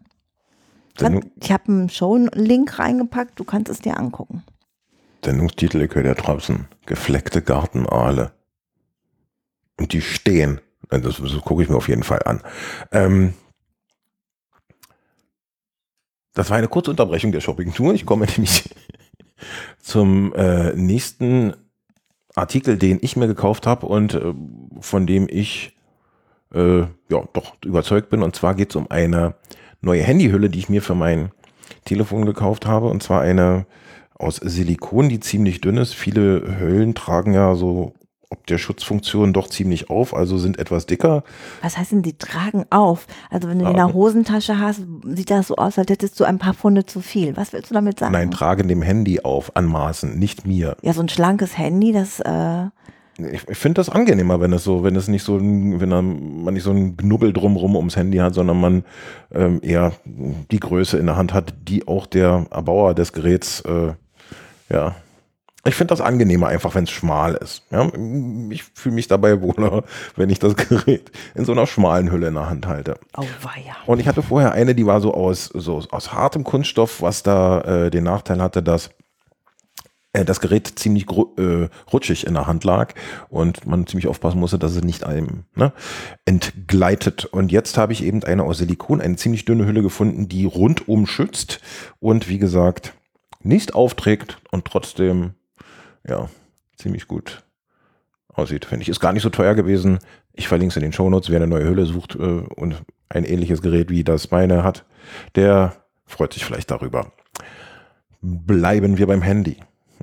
Kann, 0.96 1.30
ich 1.40 1.52
habe 1.52 1.64
einen 1.68 1.90
Show-Link 1.90 2.78
reingepackt, 2.78 3.38
du 3.38 3.44
kannst 3.44 3.70
es 3.70 3.80
dir 3.80 3.98
angucken. 3.98 4.42
Sendungstitel, 5.24 5.82
ich 5.82 5.94
höre 5.94 6.06
ja 6.06 6.14
draußen. 6.14 6.66
Gefleckte 6.86 7.42
Gartenaale. 7.42 8.32
Und 9.78 9.92
die 9.92 10.00
stehen. 10.00 10.60
Das, 10.88 11.20
das 11.20 11.40
gucke 11.44 11.62
ich 11.62 11.68
mir 11.68 11.76
auf 11.76 11.88
jeden 11.88 12.02
Fall 12.02 12.22
an. 12.24 12.40
Ähm, 12.90 13.34
das 16.38 16.50
war 16.50 16.57
eine 16.57 16.68
kurze 16.68 16.92
Unterbrechung 16.92 17.33
der 17.33 17.40
Shopping-Tour. 17.40 17.95
Ich 17.95 18.07
komme 18.07 18.26
nämlich 18.37 18.62
zum 19.80 20.33
äh, 20.35 20.73
nächsten 20.75 21.54
Artikel, 22.35 22.78
den 22.78 22.99
ich 23.02 23.16
mir 23.16 23.26
gekauft 23.26 23.66
habe 23.66 23.87
und 23.87 24.14
äh, 24.14 24.33
von 24.80 25.07
dem 25.07 25.26
ich 25.28 25.76
äh, 26.54 26.80
ja, 26.80 26.88
doch 27.33 27.54
überzeugt 27.64 28.09
bin. 28.11 28.23
Und 28.23 28.37
zwar 28.37 28.54
geht 28.54 28.71
es 28.71 28.76
um 28.76 28.88
eine 28.88 29.35
neue 29.80 30.02
Handyhülle, 30.02 30.49
die 30.49 30.61
ich 30.61 30.68
mir 30.68 30.80
für 30.80 30.95
mein 30.95 31.33
Telefon 31.85 32.25
gekauft 32.25 32.66
habe. 32.66 32.87
Und 32.87 33.02
zwar 33.02 33.23
eine 33.23 33.66
aus 34.14 34.37
Silikon, 34.37 35.09
die 35.09 35.18
ziemlich 35.18 35.61
dünn 35.61 35.76
ist. 35.76 35.95
Viele 35.95 36.61
Hüllen 36.61 36.95
tragen 36.95 37.35
ja 37.35 37.57
so 37.57 37.95
ob 38.30 38.47
der 38.47 38.58
Schutzfunktion 38.58 39.32
doch 39.32 39.49
ziemlich 39.49 39.88
auf, 39.88 40.14
also 40.14 40.37
sind 40.37 40.58
etwas 40.58 40.87
dicker. 40.87 41.25
Was 41.62 41.78
heißt 41.78 41.92
denn, 41.92 42.02
die 42.02 42.18
tragen 42.18 42.66
auf? 42.70 43.06
Also 43.30 43.49
wenn 43.49 43.58
du 43.58 43.64
ja. 43.64 43.70
in 43.70 43.76
der 43.76 43.94
Hosentasche 43.94 44.58
hast, 44.58 44.82
sieht 45.04 45.30
das 45.30 45.49
so 45.49 45.56
aus, 45.56 45.78
als 45.78 45.90
hättest 45.90 46.20
du 46.20 46.25
ein 46.25 46.38
paar 46.38 46.54
Pfunde 46.54 46.85
zu 46.85 47.00
viel. 47.00 47.37
Was 47.37 47.52
willst 47.52 47.70
du 47.70 47.75
damit 47.75 47.99
sagen? 47.99 48.12
Nein, 48.12 48.30
tragen 48.30 48.68
dem 48.68 48.82
Handy 48.82 49.20
auf, 49.20 49.56
anmaßen, 49.56 50.18
nicht 50.18 50.47
mir. 50.47 50.76
Ja, 50.82 50.92
so 50.92 51.00
ein 51.00 51.08
schlankes 51.08 51.56
Handy, 51.56 51.92
das 51.92 52.20
äh, 52.20 52.66
ich, 53.18 53.49
ich 53.49 53.58
finde 53.58 53.80
das 53.80 53.88
angenehmer, 53.88 54.40
wenn 54.40 54.52
es 54.52 54.62
so, 54.62 54.85
wenn 54.85 54.94
es 54.94 55.08
nicht 55.08 55.25
so, 55.25 55.40
wenn 55.40 55.88
man 55.88 56.54
nicht 56.54 56.62
so 56.62 56.70
ein 56.70 56.97
Knubbel 56.97 57.32
drumrum 57.32 57.75
ums 57.75 57.97
Handy 57.97 58.18
hat, 58.18 58.35
sondern 58.35 58.61
man 58.61 58.85
ähm, 59.32 59.61
eher 59.62 59.92
die 60.04 60.61
Größe 60.61 60.99
in 60.99 61.06
der 61.06 61.16
Hand 61.16 61.35
hat, 61.35 61.54
die 61.66 61.88
auch 61.88 62.06
der 62.06 62.47
Erbauer 62.50 62.94
des 62.94 63.12
Geräts 63.12 63.62
äh, 63.62 63.94
ja, 64.70 64.94
Ich 65.68 65.75
finde 65.75 65.92
das 65.92 66.00
angenehmer 66.00 66.48
einfach, 66.48 66.75
wenn 66.75 66.84
es 66.84 66.90
schmal 66.90 67.34
ist. 67.34 67.62
Ja, 67.70 67.90
ich 68.50 68.64
fühle 68.64 68.94
mich 68.94 69.06
dabei 69.06 69.42
wohler, 69.42 69.84
wenn 70.16 70.30
ich 70.30 70.38
das 70.38 70.56
Gerät 70.56 71.10
in 71.34 71.44
so 71.44 71.52
einer 71.52 71.66
schmalen 71.66 72.10
Hülle 72.10 72.28
in 72.28 72.34
der 72.34 72.48
Hand 72.48 72.66
halte. 72.66 72.98
Oh, 73.16 73.25
weia. 73.42 73.76
Und 73.87 74.00
ich 74.00 74.08
hatte 74.08 74.22
vorher 74.22 74.52
eine, 74.52 74.75
die 74.75 74.87
war 74.87 75.00
so 75.00 75.12
aus, 75.12 75.44
so 75.52 75.82
aus 75.90 76.12
hartem 76.12 76.42
Kunststoff, 76.42 77.02
was 77.02 77.22
da 77.22 77.60
äh, 77.60 77.90
den 77.90 78.04
Nachteil 78.04 78.40
hatte, 78.40 78.62
dass 78.62 78.90
äh, 80.14 80.25
das 80.25 80.40
Gerät 80.40 80.78
ziemlich 80.78 81.06
äh, 81.37 81.68
rutschig 81.92 82.26
in 82.26 82.34
der 82.34 82.46
Hand 82.46 82.64
lag 82.64 82.94
und 83.28 83.66
man 83.66 83.87
ziemlich 83.87 84.08
aufpassen 84.08 84.40
musste, 84.40 84.58
dass 84.58 84.75
es 84.75 84.82
nicht 84.82 85.04
einem 85.04 85.44
ne, 85.54 85.72
entgleitet. 86.25 87.26
Und 87.26 87.52
jetzt 87.52 87.76
habe 87.76 87.92
ich 87.92 88.02
eben 88.02 88.25
eine 88.25 88.44
aus 88.44 88.58
Silikon, 88.58 89.02
eine 89.02 89.16
ziemlich 89.16 89.44
dünne 89.44 89.66
Hülle 89.66 89.82
gefunden, 89.82 90.28
die 90.28 90.46
rundum 90.46 91.06
schützt 91.06 91.60
und 92.00 92.28
wie 92.28 92.38
gesagt 92.38 92.94
nicht 93.42 93.75
aufträgt 93.75 94.38
und 94.50 94.64
trotzdem 94.64 95.34
ja, 96.08 96.28
ziemlich 96.76 97.06
gut 97.06 97.42
aussieht, 98.32 98.64
finde 98.64 98.82
ich. 98.82 98.88
Ist 98.88 99.00
gar 99.00 99.12
nicht 99.12 99.22
so 99.22 99.30
teuer 99.30 99.54
gewesen. 99.54 99.98
Ich 100.32 100.48
verlinke 100.48 100.72
es 100.72 100.76
in 100.76 100.82
den 100.82 100.92
Shownotes, 100.92 101.30
wer 101.30 101.36
eine 101.36 101.46
neue 101.46 101.68
Hülle 101.68 101.86
sucht 101.86 102.14
äh, 102.14 102.18
und 102.18 102.82
ein 103.08 103.24
ähnliches 103.24 103.62
Gerät 103.62 103.90
wie 103.90 104.04
das 104.04 104.30
meine 104.30 104.62
hat, 104.62 104.84
der 105.34 105.76
freut 106.06 106.32
sich 106.32 106.44
vielleicht 106.44 106.70
darüber. 106.70 107.12
Bleiben 108.20 108.98
wir 108.98 109.06
beim 109.06 109.22
Handy. 109.22 109.56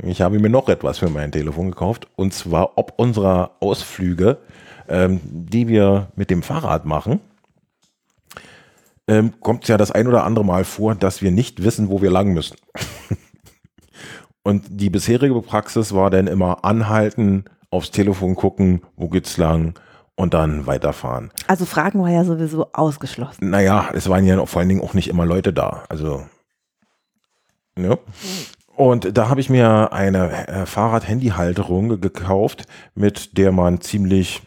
Ich 0.04 0.22
habe 0.22 0.40
mir 0.40 0.50
noch 0.50 0.68
etwas 0.68 1.00
für 1.00 1.10
mein 1.10 1.32
Telefon 1.32 1.72
gekauft 1.72 2.08
und 2.16 2.34
zwar 2.34 2.78
ob 2.78 2.94
unserer 2.98 3.52
Ausflüge, 3.60 4.40
ähm, 4.90 5.22
die 5.24 5.68
wir 5.68 6.10
mit 6.16 6.30
dem 6.30 6.44
Fahrrad 6.44 6.86
machen, 6.86 7.22
ähm, 9.08 9.34
kommt 9.40 9.68
ja 9.68 9.78
das 9.78 9.92
ein 9.92 10.08
oder 10.08 10.24
andere 10.24 10.44
Mal 10.44 10.66
vor, 10.66 10.96
dass 10.96 11.22
wir 11.22 11.32
nicht 11.32 11.64
wissen, 11.64 11.90
wo 11.90 12.02
wir 12.02 12.12
lang 12.12 12.34
müssen. 12.34 12.58
Und 14.46 14.66
die 14.70 14.92
bisherige 14.92 15.42
Praxis 15.42 15.96
war 15.96 16.12
dann 16.12 16.28
immer 16.28 16.64
anhalten, 16.64 17.46
aufs 17.72 17.90
Telefon 17.90 18.36
gucken, 18.36 18.84
wo 18.96 19.10
geht's 19.10 19.38
lang 19.38 19.74
und 20.14 20.36
dann 20.36 20.68
weiterfahren. 20.68 21.32
Also 21.48 21.66
Fragen 21.66 22.04
war 22.04 22.12
ja 22.12 22.24
sowieso 22.24 22.68
ausgeschlossen. 22.72 23.50
Naja, 23.50 23.90
es 23.96 24.08
waren 24.08 24.24
ja 24.24 24.46
vor 24.46 24.60
allen 24.60 24.70
Dingen 24.70 24.82
auch 24.82 24.94
nicht 24.94 25.10
immer 25.10 25.26
Leute 25.26 25.52
da. 25.52 25.86
Also, 25.90 26.28
ne? 27.76 27.98
Und 28.76 29.18
da 29.18 29.30
habe 29.30 29.42
ich 29.42 29.50
mir 29.50 29.92
eine 29.92 30.48
äh, 30.48 30.66
Fahrrad-Handy-Halterung 30.68 32.00
gekauft, 32.00 32.68
mit 32.94 33.40
der 33.40 33.52
man 33.52 33.82
ziemlich 33.82 34.44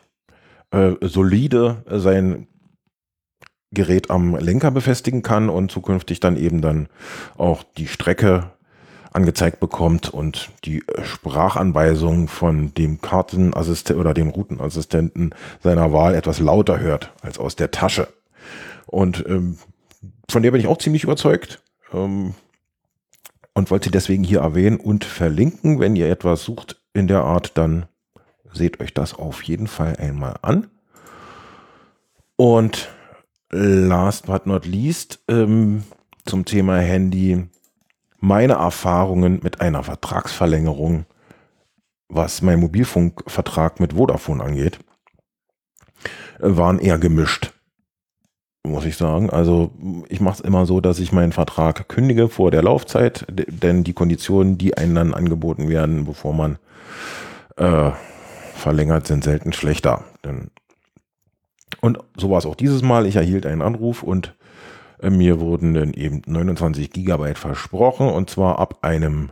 äh, 0.70 0.92
solide 1.00 1.82
sein 1.88 2.46
Gerät 3.72 4.12
am 4.12 4.36
Lenker 4.36 4.70
befestigen 4.70 5.22
kann 5.22 5.50
und 5.50 5.72
zukünftig 5.72 6.20
dann 6.20 6.36
eben 6.36 6.62
dann 6.62 6.88
auch 7.36 7.64
die 7.76 7.88
Strecke 7.88 8.52
angezeigt 9.18 9.58
bekommt 9.58 10.08
und 10.08 10.50
die 10.64 10.84
Sprachanweisung 11.02 12.28
von 12.28 12.72
dem 12.74 13.00
Kartenassistenten 13.00 14.00
oder 14.00 14.14
dem 14.14 14.28
Routenassistenten 14.28 15.34
seiner 15.60 15.92
Wahl 15.92 16.14
etwas 16.14 16.38
lauter 16.38 16.78
hört 16.78 17.12
als 17.20 17.38
aus 17.38 17.56
der 17.56 17.72
Tasche. 17.72 18.06
Und 18.86 19.24
ähm, 19.26 19.58
von 20.30 20.42
der 20.44 20.52
bin 20.52 20.60
ich 20.60 20.68
auch 20.68 20.78
ziemlich 20.78 21.02
überzeugt 21.02 21.60
ähm, 21.92 22.34
und 23.54 23.70
wollte 23.72 23.86
sie 23.86 23.90
deswegen 23.90 24.22
hier 24.22 24.40
erwähnen 24.40 24.78
und 24.78 25.04
verlinken. 25.04 25.80
Wenn 25.80 25.96
ihr 25.96 26.08
etwas 26.08 26.44
sucht 26.44 26.80
in 26.94 27.08
der 27.08 27.24
Art, 27.24 27.58
dann 27.58 27.86
seht 28.52 28.80
euch 28.80 28.94
das 28.94 29.14
auf 29.14 29.42
jeden 29.42 29.66
Fall 29.66 29.96
einmal 29.96 30.36
an. 30.42 30.68
Und 32.36 32.88
last 33.50 34.26
but 34.26 34.46
not 34.46 34.64
least 34.64 35.18
ähm, 35.28 35.82
zum 36.24 36.44
Thema 36.44 36.78
Handy 36.78 37.48
meine 38.20 38.54
Erfahrungen 38.54 39.40
mit 39.42 39.60
einer 39.60 39.82
Vertragsverlängerung, 39.82 41.06
was 42.08 42.42
mein 42.42 42.60
Mobilfunkvertrag 42.60 43.80
mit 43.80 43.94
Vodafone 43.94 44.42
angeht, 44.42 44.78
waren 46.38 46.78
eher 46.78 46.98
gemischt, 46.98 47.52
muss 48.64 48.84
ich 48.84 48.96
sagen. 48.96 49.30
Also 49.30 49.72
ich 50.08 50.20
mache 50.20 50.36
es 50.36 50.40
immer 50.40 50.66
so, 50.66 50.80
dass 50.80 50.98
ich 50.98 51.12
meinen 51.12 51.32
Vertrag 51.32 51.88
kündige 51.88 52.28
vor 52.28 52.50
der 52.50 52.62
Laufzeit, 52.62 53.26
denn 53.28 53.84
die 53.84 53.92
Konditionen, 53.92 54.58
die 54.58 54.76
einem 54.76 54.94
dann 54.94 55.14
angeboten 55.14 55.68
werden, 55.68 56.04
bevor 56.04 56.32
man 56.32 56.58
äh, 57.56 57.90
verlängert, 58.54 59.06
sind 59.06 59.24
selten 59.24 59.52
schlechter. 59.52 60.04
Denn 60.24 60.50
und 61.80 61.98
so 62.16 62.30
war 62.30 62.38
es 62.38 62.46
auch 62.46 62.56
dieses 62.56 62.82
Mal. 62.82 63.06
Ich 63.06 63.16
erhielt 63.16 63.46
einen 63.46 63.62
Anruf 63.62 64.02
und 64.02 64.28
äh, 64.28 64.37
mir 65.02 65.40
wurden 65.40 65.74
dann 65.74 65.92
eben 65.92 66.22
29 66.26 66.90
Gigabyte 66.90 67.38
versprochen 67.38 68.08
und 68.08 68.30
zwar 68.30 68.58
ab 68.58 68.78
einem 68.82 69.30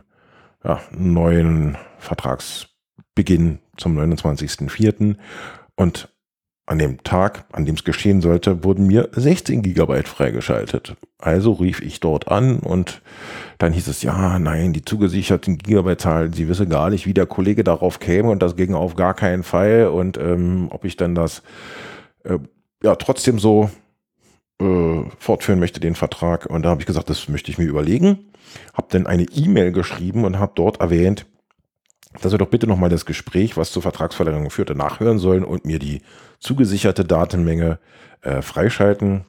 ja, 0.63 0.79
neuen 0.91 1.77
Vertragsbeginn 1.99 3.59
zum 3.77 3.97
29.04. 3.97 5.15
Und 5.75 6.09
an 6.67 6.79
dem 6.79 7.01
Tag, 7.03 7.45
an 7.53 7.65
dem 7.65 7.75
es 7.75 7.85
geschehen 7.85 8.19
sollte, 8.19 8.65
wurden 8.65 8.87
mir 8.87 9.07
16 9.13 9.61
Gigabyte 9.61 10.09
freigeschaltet. 10.09 10.97
Also 11.17 11.53
rief 11.53 11.81
ich 11.81 12.01
dort 12.01 12.27
an 12.27 12.59
und 12.59 13.01
dann 13.57 13.71
hieß 13.71 13.87
es, 13.87 14.03
ja, 14.03 14.37
nein, 14.37 14.73
die 14.73 14.83
zugesicherten 14.83 15.57
Gigabyte-Zahlen, 15.57 16.33
sie 16.33 16.49
wisse 16.49 16.67
gar 16.67 16.89
nicht, 16.89 17.05
wie 17.05 17.13
der 17.13 17.25
Kollege 17.25 17.63
darauf 17.63 17.99
käme 17.99 18.29
und 18.29 18.43
das 18.43 18.57
ging 18.57 18.73
auf 18.73 18.95
gar 18.95 19.13
keinen 19.13 19.43
Fall 19.43 19.87
und 19.87 20.17
ähm, 20.17 20.67
ob 20.69 20.83
ich 20.83 20.97
dann 20.97 21.15
das 21.15 21.41
äh, 22.25 22.37
ja 22.83 22.95
trotzdem 22.95 23.39
so 23.39 23.69
äh, 24.59 25.03
fortführen 25.19 25.59
möchte, 25.59 25.79
den 25.79 25.95
Vertrag. 25.95 26.45
Und 26.47 26.63
da 26.63 26.69
habe 26.69 26.81
ich 26.81 26.87
gesagt, 26.87 27.09
das 27.09 27.27
möchte 27.29 27.51
ich 27.51 27.57
mir 27.57 27.65
überlegen. 27.65 28.31
Habe 28.73 28.87
dann 28.89 29.07
eine 29.07 29.23
E-Mail 29.23 29.71
geschrieben 29.71 30.25
und 30.25 30.39
habe 30.39 30.53
dort 30.55 30.79
erwähnt, 30.79 31.25
dass 32.21 32.31
wir 32.31 32.39
doch 32.39 32.49
bitte 32.49 32.67
nochmal 32.67 32.89
das 32.89 33.05
Gespräch, 33.05 33.57
was 33.57 33.71
zur 33.71 33.81
Vertragsverlängerung 33.81 34.49
führte, 34.49 34.75
nachhören 34.75 35.19
sollen 35.19 35.43
und 35.43 35.65
mir 35.65 35.79
die 35.79 36.01
zugesicherte 36.39 37.05
Datenmenge 37.05 37.79
äh, 38.21 38.41
freischalten. 38.41 39.25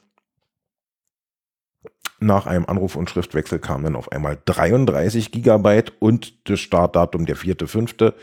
Nach 2.21 2.47
einem 2.47 2.65
Anruf 2.65 2.95
und 2.95 3.09
Schriftwechsel 3.09 3.59
kam 3.59 3.83
dann 3.83 3.95
auf 3.95 4.11
einmal 4.11 4.37
33 4.43 5.31
Gigabyte 5.31 5.93
und 5.99 6.49
das 6.49 6.59
Startdatum 6.59 7.25
der 7.25 7.37
4.5. 7.37 8.13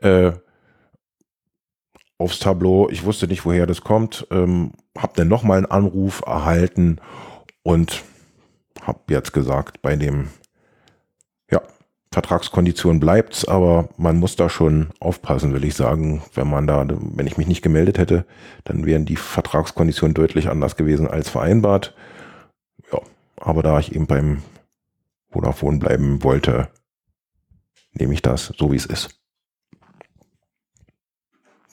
Äh, 0.00 0.32
aufs 2.18 2.40
Tableau. 2.40 2.88
Ich 2.90 3.04
wusste 3.04 3.26
nicht, 3.28 3.44
woher 3.44 3.66
das 3.66 3.80
kommt. 3.80 4.26
Ähm, 4.30 4.72
habe 4.98 5.12
dann 5.16 5.28
nochmal 5.28 5.58
einen 5.58 5.66
Anruf 5.66 6.22
erhalten 6.26 7.00
und 7.62 8.04
habe 8.82 9.00
jetzt 9.10 9.32
gesagt, 9.32 9.80
bei 9.82 9.96
dem 9.96 10.28
ja, 11.50 11.62
Vertragskondition 12.12 13.00
bleibt's, 13.00 13.46
aber 13.46 13.88
man 13.96 14.16
muss 14.16 14.36
da 14.36 14.48
schon 14.48 14.88
aufpassen, 15.00 15.54
will 15.54 15.64
ich 15.64 15.74
sagen. 15.74 16.22
Wenn 16.34 16.48
man 16.48 16.66
da, 16.66 16.86
wenn 16.88 17.26
ich 17.26 17.38
mich 17.38 17.46
nicht 17.46 17.62
gemeldet 17.62 17.98
hätte, 17.98 18.26
dann 18.64 18.86
wären 18.86 19.04
die 19.04 19.16
Vertragskonditionen 19.16 20.14
deutlich 20.14 20.48
anders 20.48 20.76
gewesen 20.76 21.06
als 21.06 21.28
vereinbart. 21.28 21.94
Ja, 22.92 23.00
aber 23.36 23.62
da 23.62 23.78
ich 23.78 23.94
eben 23.94 24.06
beim 24.06 24.42
Vodafone 25.30 25.78
bleiben 25.78 26.22
wollte, 26.22 26.68
nehme 27.92 28.14
ich 28.14 28.22
das 28.22 28.52
so, 28.56 28.72
wie 28.72 28.76
es 28.76 28.86
ist. 28.86 29.20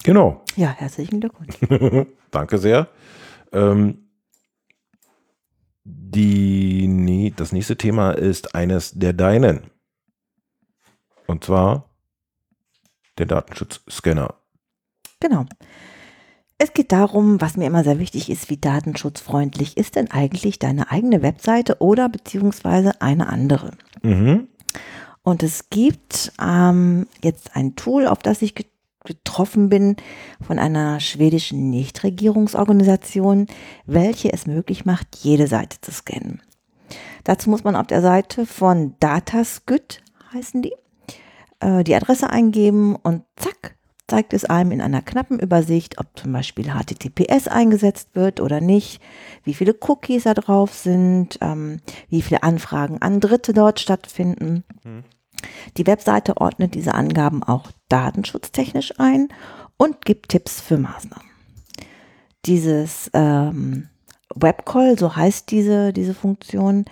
Genau. 0.06 0.44
Ja, 0.56 0.70
herzlichen 0.70 1.20
Glückwunsch. 1.20 1.58
Danke 2.32 2.60
sehr. 2.60 2.90
Ähm, 3.52 4.08
die, 5.84 7.34
das 7.36 7.52
nächste 7.52 7.76
Thema 7.76 8.12
ist 8.12 8.54
eines 8.54 8.92
der 8.92 9.14
deinen. 9.14 9.72
Und 11.26 11.44
zwar 11.44 11.90
der 13.18 13.26
Datenschutzscanner. 13.26 14.36
Genau. 15.22 15.48
Es 16.60 16.74
geht 16.74 16.92
darum, 16.92 17.42
was 17.42 17.58
mir 17.58 17.66
immer 17.66 17.84
sehr 17.84 17.98
wichtig 17.98 18.30
ist, 18.30 18.52
wie 18.52 18.58
datenschutzfreundlich 18.58 19.76
ist 19.76 19.96
denn 19.96 20.12
eigentlich 20.12 20.60
deine 20.60 20.92
eigene 20.92 21.24
Webseite 21.24 21.78
oder 21.80 22.10
beziehungsweise 22.10 23.02
eine 23.02 23.28
andere. 23.28 23.72
Mhm. 24.04 24.50
Und 25.24 25.42
es 25.42 25.72
gibt 25.72 26.32
ähm, 26.40 27.08
jetzt 27.24 27.56
ein 27.56 27.76
Tool, 27.76 28.06
auf 28.06 28.20
das 28.20 28.44
ich 28.44 28.54
betroffen 29.06 29.70
bin 29.70 29.96
von 30.46 30.60
einer 30.60 31.00
schwedischen 31.00 31.70
Nichtregierungsorganisation, 31.70 33.48
welche 33.86 34.34
es 34.34 34.48
möglich 34.48 34.86
macht, 34.86 35.16
jede 35.18 35.48
Seite 35.48 35.80
zu 35.82 35.92
scannen. 35.92 36.42
Dazu 37.24 37.50
muss 37.50 37.64
man 37.64 37.76
auf 37.76 37.88
der 37.88 38.02
Seite 38.02 38.46
von 38.46 38.96
Dataskyt 39.00 40.02
heißen 40.34 40.62
die, 40.62 40.74
äh, 41.60 41.84
die 41.84 41.96
Adresse 41.96 42.30
eingeben 42.30 42.96
und 42.96 43.24
zack, 43.36 43.76
zeigt 44.08 44.34
es 44.34 44.46
einem 44.46 44.72
in 44.72 44.82
einer 44.82 45.02
knappen 45.02 45.40
Übersicht, 45.40 45.98
ob 46.00 46.08
zum 46.18 46.32
Beispiel 46.32 46.66
HTTPS 46.66 47.48
eingesetzt 47.48 48.10
wird 48.14 48.40
oder 48.40 48.62
nicht, 48.62 49.02
wie 49.44 49.56
viele 49.56 49.76
Cookies 49.88 50.24
da 50.24 50.34
drauf 50.34 50.74
sind, 50.74 51.40
ähm, 51.42 51.80
wie 52.10 52.22
viele 52.22 52.44
Anfragen 52.44 53.02
an 53.02 53.20
Dritte 53.20 53.54
dort 53.54 53.80
stattfinden. 53.80 54.64
Mhm. 54.84 55.04
Die 55.78 55.88
Webseite 55.88 56.38
ordnet 56.38 56.76
diese 56.76 56.94
Angaben 56.94 57.44
auch 57.44 57.72
datenschutztechnisch 57.90 58.94
ein 59.00 59.30
und 59.78 60.06
gibt 60.06 60.30
Tipps 60.30 60.62
für 60.62 60.78
Maßnahmen. 60.78 61.30
Dieses 62.46 63.10
ähm, 63.14 63.90
Webcall, 64.34 64.98
so 64.98 65.16
heißt 65.16 65.50
diese, 65.52 65.94
diese 65.94 66.14
Funktion, 66.14 66.86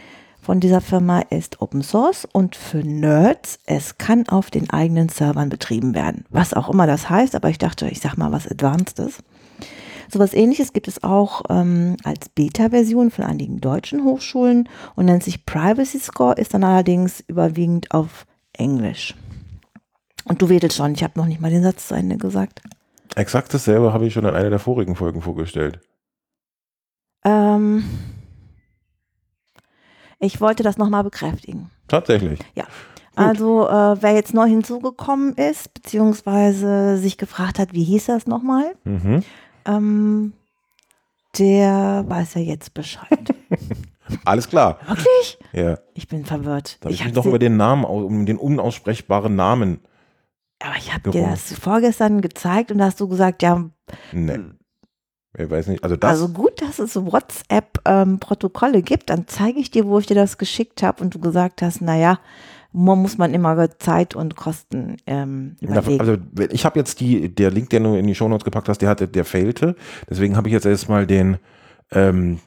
von 0.44 0.60
dieser 0.60 0.82
Firma 0.82 1.22
ist 1.22 1.62
Open 1.62 1.82
Source 1.82 2.28
und 2.30 2.58
für 2.58 2.80
Nerds, 2.80 3.60
es 3.66 3.98
kann 3.98 4.28
auf 4.28 4.52
den 4.52 4.70
eigenen 4.70 5.08
Servern 5.08 5.48
betrieben 5.48 5.96
werden. 5.96 6.26
Was 6.32 6.54
auch 6.54 6.70
immer 6.70 6.86
das 6.86 7.10
heißt, 7.10 7.34
aber 7.36 7.50
ich 7.50 7.60
dachte, 7.60 7.88
ich 7.88 8.02
sag 8.02 8.18
mal 8.18 8.34
was 8.34 8.50
Advancedes. 8.50 9.20
Sowas 10.10 10.34
ähnliches 10.34 10.74
gibt 10.74 10.90
es 10.90 11.02
auch 11.02 11.44
ähm, 11.50 11.96
als 12.04 12.28
Beta-Version 12.28 13.10
von 13.10 13.24
einigen 13.24 13.62
deutschen 13.62 14.04
Hochschulen 14.04 14.68
und 14.96 15.06
nennt 15.06 15.24
sich 15.24 15.46
Privacy 15.46 16.00
Score, 16.00 16.36
ist 16.36 16.54
dann 16.54 16.66
allerdings 16.66 17.24
überwiegend 17.26 17.92
auf 17.92 18.26
Englisch. 18.58 19.16
Und 20.26 20.42
du 20.42 20.50
wedelst 20.50 20.78
schon, 20.78 20.94
ich 20.94 21.04
habe 21.04 21.20
noch 21.20 21.26
nicht 21.26 21.42
mal 21.42 21.52
den 21.52 21.64
Satz 21.64 21.88
zu 21.88 21.96
Ende 21.96 22.18
gesagt. 22.18 22.62
Exakt 23.16 23.54
dasselbe 23.54 23.94
habe 23.94 24.06
ich 24.08 24.14
schon 24.14 24.26
in 24.26 24.34
einer 24.34 24.50
der 24.50 24.60
vorigen 24.60 24.96
Folgen 24.96 25.22
vorgestellt. 25.22 25.80
Ähm, 27.26 27.84
ich 30.20 30.40
wollte 30.42 30.64
das 30.64 30.78
nochmal 30.78 31.04
bekräftigen. 31.04 31.70
Tatsächlich. 31.88 32.40
Ja. 32.56 32.66
Also 33.16 33.68
äh, 33.68 34.02
wer 34.02 34.14
jetzt 34.16 34.34
neu 34.34 34.48
hinzugekommen 34.48 35.34
ist, 35.36 35.74
beziehungsweise 35.76 36.98
sich 36.98 37.18
gefragt 37.18 37.60
hat, 37.60 37.74
wie 37.74 37.84
hieß 37.84 38.06
das 38.08 38.26
nochmal, 38.26 38.74
Mhm. 38.86 39.24
ähm, 39.66 40.34
der 41.38 42.06
weiß 42.08 42.34
ja 42.36 42.42
jetzt 42.42 42.74
Bescheid. 42.74 43.33
Alles 44.26 44.48
klar. 44.50 44.80
Wirklich? 44.88 45.38
Ja. 45.52 45.78
Ich 45.94 46.08
bin 46.08 46.26
verwirrt. 46.26 46.78
Da 46.82 46.86
habe 46.86 46.94
ich 46.94 47.02
hab 47.02 47.08
mich 47.08 47.16
noch 47.16 47.24
sie- 47.24 47.30
über 47.30 47.40
den 47.40 47.58
Namen, 47.58 47.84
um 47.86 48.26
den 48.26 48.38
unaussprechbaren 48.38 49.36
Namen. 49.36 49.80
aber 50.64 50.76
ich 50.78 50.94
habe 50.94 51.12
dir 51.12 51.28
das 51.28 51.54
vorgestern 51.54 52.22
gezeigt 52.22 52.72
und 52.72 52.78
da 52.78 52.86
hast 52.86 53.00
du 53.00 53.08
gesagt, 53.08 53.42
ja, 53.44 53.70
Ne. 54.12 54.56
Ich 55.36 55.50
weiß 55.50 55.66
nicht. 55.68 55.84
Also 55.84 55.96
das. 55.96 56.12
also 56.12 56.30
gut, 56.30 56.62
dass 56.62 56.78
es 56.78 56.94
so 56.94 57.12
WhatsApp-Protokolle 57.12 58.82
gibt, 58.84 59.10
dann 59.10 59.28
zeige 59.28 59.60
ich 59.60 59.72
dir, 59.72 59.88
wo 59.88 59.98
ich 60.00 60.06
dir 60.06 60.14
das 60.16 60.38
geschickt 60.38 60.84
habe 60.84 61.04
und 61.04 61.16
du 61.16 61.20
gesagt 61.20 61.62
hast, 61.64 61.82
naja, 61.82 62.20
man 62.72 63.00
muss 63.02 63.18
man 63.18 63.34
immer 63.34 63.68
Zeit 63.80 64.16
und 64.16 64.36
Kosten 64.36 64.98
ähm, 65.08 65.56
überlegen. 65.60 66.00
also 66.00 66.18
ich 66.52 66.66
habe 66.66 66.80
jetzt 66.80 67.00
die, 67.00 67.34
der 67.34 67.52
Link, 67.52 67.70
den 67.72 67.84
du 67.84 67.96
in 67.96 68.06
die 68.08 68.16
Shownotes 68.16 68.46
gepackt 68.46 68.70
hast, 68.70 68.80
der 68.84 68.90
hatte, 68.90 69.08
der 69.08 69.26
failte. 69.26 69.76
Deswegen 70.10 70.38
habe 70.38 70.48
ich 70.50 70.54
jetzt 70.54 70.66
erstmal 70.66 71.06
den, 71.08 71.38
ähm, 71.92 72.40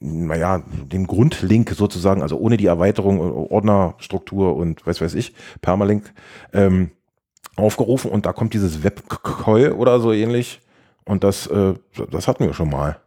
naja, 0.00 0.62
den 0.68 1.06
Grundlink 1.06 1.70
sozusagen, 1.70 2.22
also 2.22 2.38
ohne 2.38 2.56
die 2.56 2.66
Erweiterung, 2.66 3.18
äh, 3.18 3.52
Ordnerstruktur 3.52 4.56
und 4.56 4.86
weiß 4.86 5.00
weiß 5.00 5.14
ich, 5.14 5.34
Permalink, 5.60 6.12
ähm, 6.52 6.90
aufgerufen 7.56 8.10
und 8.10 8.26
da 8.26 8.32
kommt 8.32 8.54
dieses 8.54 8.84
Webcoil 8.84 9.72
oder 9.72 9.98
so 10.00 10.12
ähnlich 10.12 10.60
und 11.04 11.24
das, 11.24 11.46
äh, 11.48 11.74
das 12.10 12.28
hatten 12.28 12.44
wir 12.44 12.54
schon 12.54 12.70
mal. 12.70 13.00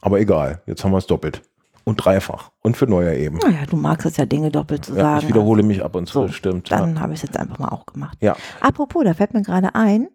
Aber 0.00 0.18
egal, 0.20 0.62
jetzt 0.66 0.82
haben 0.84 0.90
wir 0.90 0.98
es 0.98 1.06
doppelt 1.06 1.42
und 1.84 1.96
dreifach 1.96 2.50
und 2.62 2.76
für 2.76 2.86
neue 2.86 3.16
eben. 3.16 3.38
naja, 3.38 3.64
du 3.68 3.76
magst 3.76 4.06
es 4.06 4.16
ja 4.16 4.26
Dinge 4.26 4.50
doppelt 4.50 4.84
zu 4.84 4.92
Ja, 4.94 5.00
sagen. 5.02 5.18
ich 5.22 5.28
wiederhole 5.28 5.62
mich 5.62 5.84
ab 5.84 5.94
und 5.94 6.06
zu, 6.06 6.26
So, 6.26 6.28
stimmt. 6.28 6.70
Dann 6.72 6.96
ja. 6.96 7.00
habe 7.00 7.12
ich 7.12 7.18
es 7.22 7.28
jetzt 7.28 7.36
einfach 7.36 7.58
mal 7.58 7.68
auch 7.68 7.86
gemacht. 7.86 8.18
Ja. 8.20 8.36
Apropos, 8.60 9.04
da 9.04 9.14
fällt 9.14 9.34
mir 9.34 9.42
gerade 9.42 9.74
ein, 9.76 10.08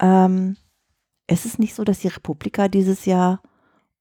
ähm, 0.00 0.56
ist 1.28 1.46
es 1.46 1.58
nicht 1.58 1.74
so, 1.74 1.82
dass 1.84 2.00
die 2.00 2.08
Republika 2.08 2.68
dieses 2.68 3.04
Jahr 3.04 3.40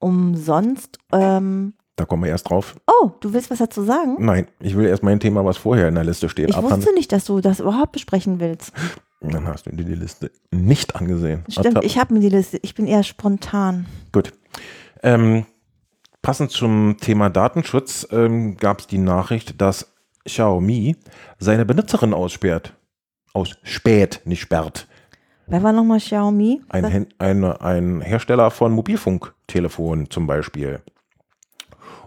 umsonst, 0.01 0.97
ähm, 1.13 1.73
Da 1.95 2.05
kommen 2.05 2.23
wir 2.23 2.29
erst 2.29 2.49
drauf. 2.49 2.75
oh, 2.87 3.11
du 3.21 3.33
willst 3.33 3.49
was 3.51 3.59
dazu 3.59 3.83
sagen? 3.83 4.17
Nein, 4.19 4.47
ich 4.59 4.75
will 4.75 4.85
erst 4.85 5.03
mein 5.03 5.19
Thema, 5.19 5.45
was 5.45 5.57
vorher 5.57 5.87
in 5.87 5.95
der 5.95 6.03
Liste 6.03 6.27
steht, 6.29 6.49
Ich 6.49 6.55
abhandeln. 6.55 6.81
wusste 6.81 6.93
nicht, 6.95 7.11
dass 7.11 7.25
du 7.25 7.39
das 7.41 7.59
überhaupt 7.59 7.91
besprechen 7.93 8.39
willst. 8.39 8.73
Dann 9.21 9.47
hast 9.47 9.67
du 9.67 9.71
dir 9.71 9.85
die 9.85 9.93
Liste 9.95 10.31
nicht 10.51 10.95
angesehen. 10.95 11.43
Stimmt, 11.47 11.83
ich 11.83 11.99
habe 11.99 12.13
mir 12.15 12.19
die 12.21 12.29
Liste, 12.29 12.59
ich 12.63 12.73
bin 12.75 12.87
eher 12.87 13.03
spontan. 13.03 13.85
Gut. 14.11 14.33
Ähm, 15.03 15.45
passend 16.23 16.51
zum 16.51 16.97
Thema 16.99 17.29
Datenschutz 17.29 18.07
ähm, 18.11 18.57
gab 18.57 18.79
es 18.79 18.87
die 18.87 18.97
Nachricht, 18.97 19.61
dass 19.61 19.93
Xiaomi 20.25 20.95
seine 21.39 21.65
Benutzerin 21.65 22.13
aussperrt. 22.13 22.73
Ausspäht, 23.33 24.21
nicht 24.25 24.41
sperrt. 24.41 24.87
Wer 25.51 25.63
war 25.63 25.73
nochmal 25.73 25.99
Xiaomi? 25.99 26.61
Ein, 26.69 27.07
ein, 27.17 27.43
ein 27.43 27.99
Hersteller 27.99 28.51
von 28.51 28.71
Mobilfunktelefonen 28.71 30.09
zum 30.09 30.25
Beispiel. 30.25 30.79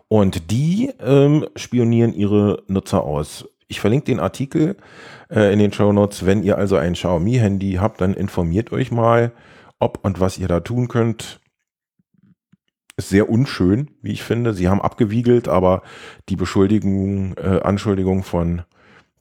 Und 0.09 0.51
die 0.51 0.91
ähm, 0.99 1.47
spionieren 1.55 2.15
ihre 2.15 2.63
Nutzer 2.69 3.05
aus. 3.05 3.47
Ich 3.69 3.81
verlinke 3.81 4.07
den 4.07 4.19
Artikel 4.19 4.79
äh, 5.29 5.53
in 5.53 5.59
den 5.59 5.75
Show 5.75 5.93
Notes. 5.93 6.25
Wenn 6.25 6.43
ihr 6.43 6.57
also 6.57 6.77
ein 6.77 6.95
Xiaomi-Handy 6.95 7.75
habt, 7.75 8.01
dann 8.01 8.15
informiert 8.15 8.73
euch 8.73 8.91
mal, 8.91 9.33
ob 9.79 10.03
und 10.03 10.21
was 10.21 10.39
ihr 10.39 10.49
da 10.49 10.61
tun 10.61 10.89
könnt. 10.89 11.39
Ist 12.97 13.11
sehr 13.11 13.29
unschön, 13.29 13.91
wie 14.01 14.13
ich 14.13 14.23
finde. 14.23 14.55
Sie 14.55 14.71
haben 14.71 14.81
abgewiegelt, 14.81 15.49
aber 15.49 15.83
die 16.31 16.37
Beschuldigung, 16.37 17.35
äh, 17.37 17.61
Anschuldigung 17.63 18.23
von 18.23 18.63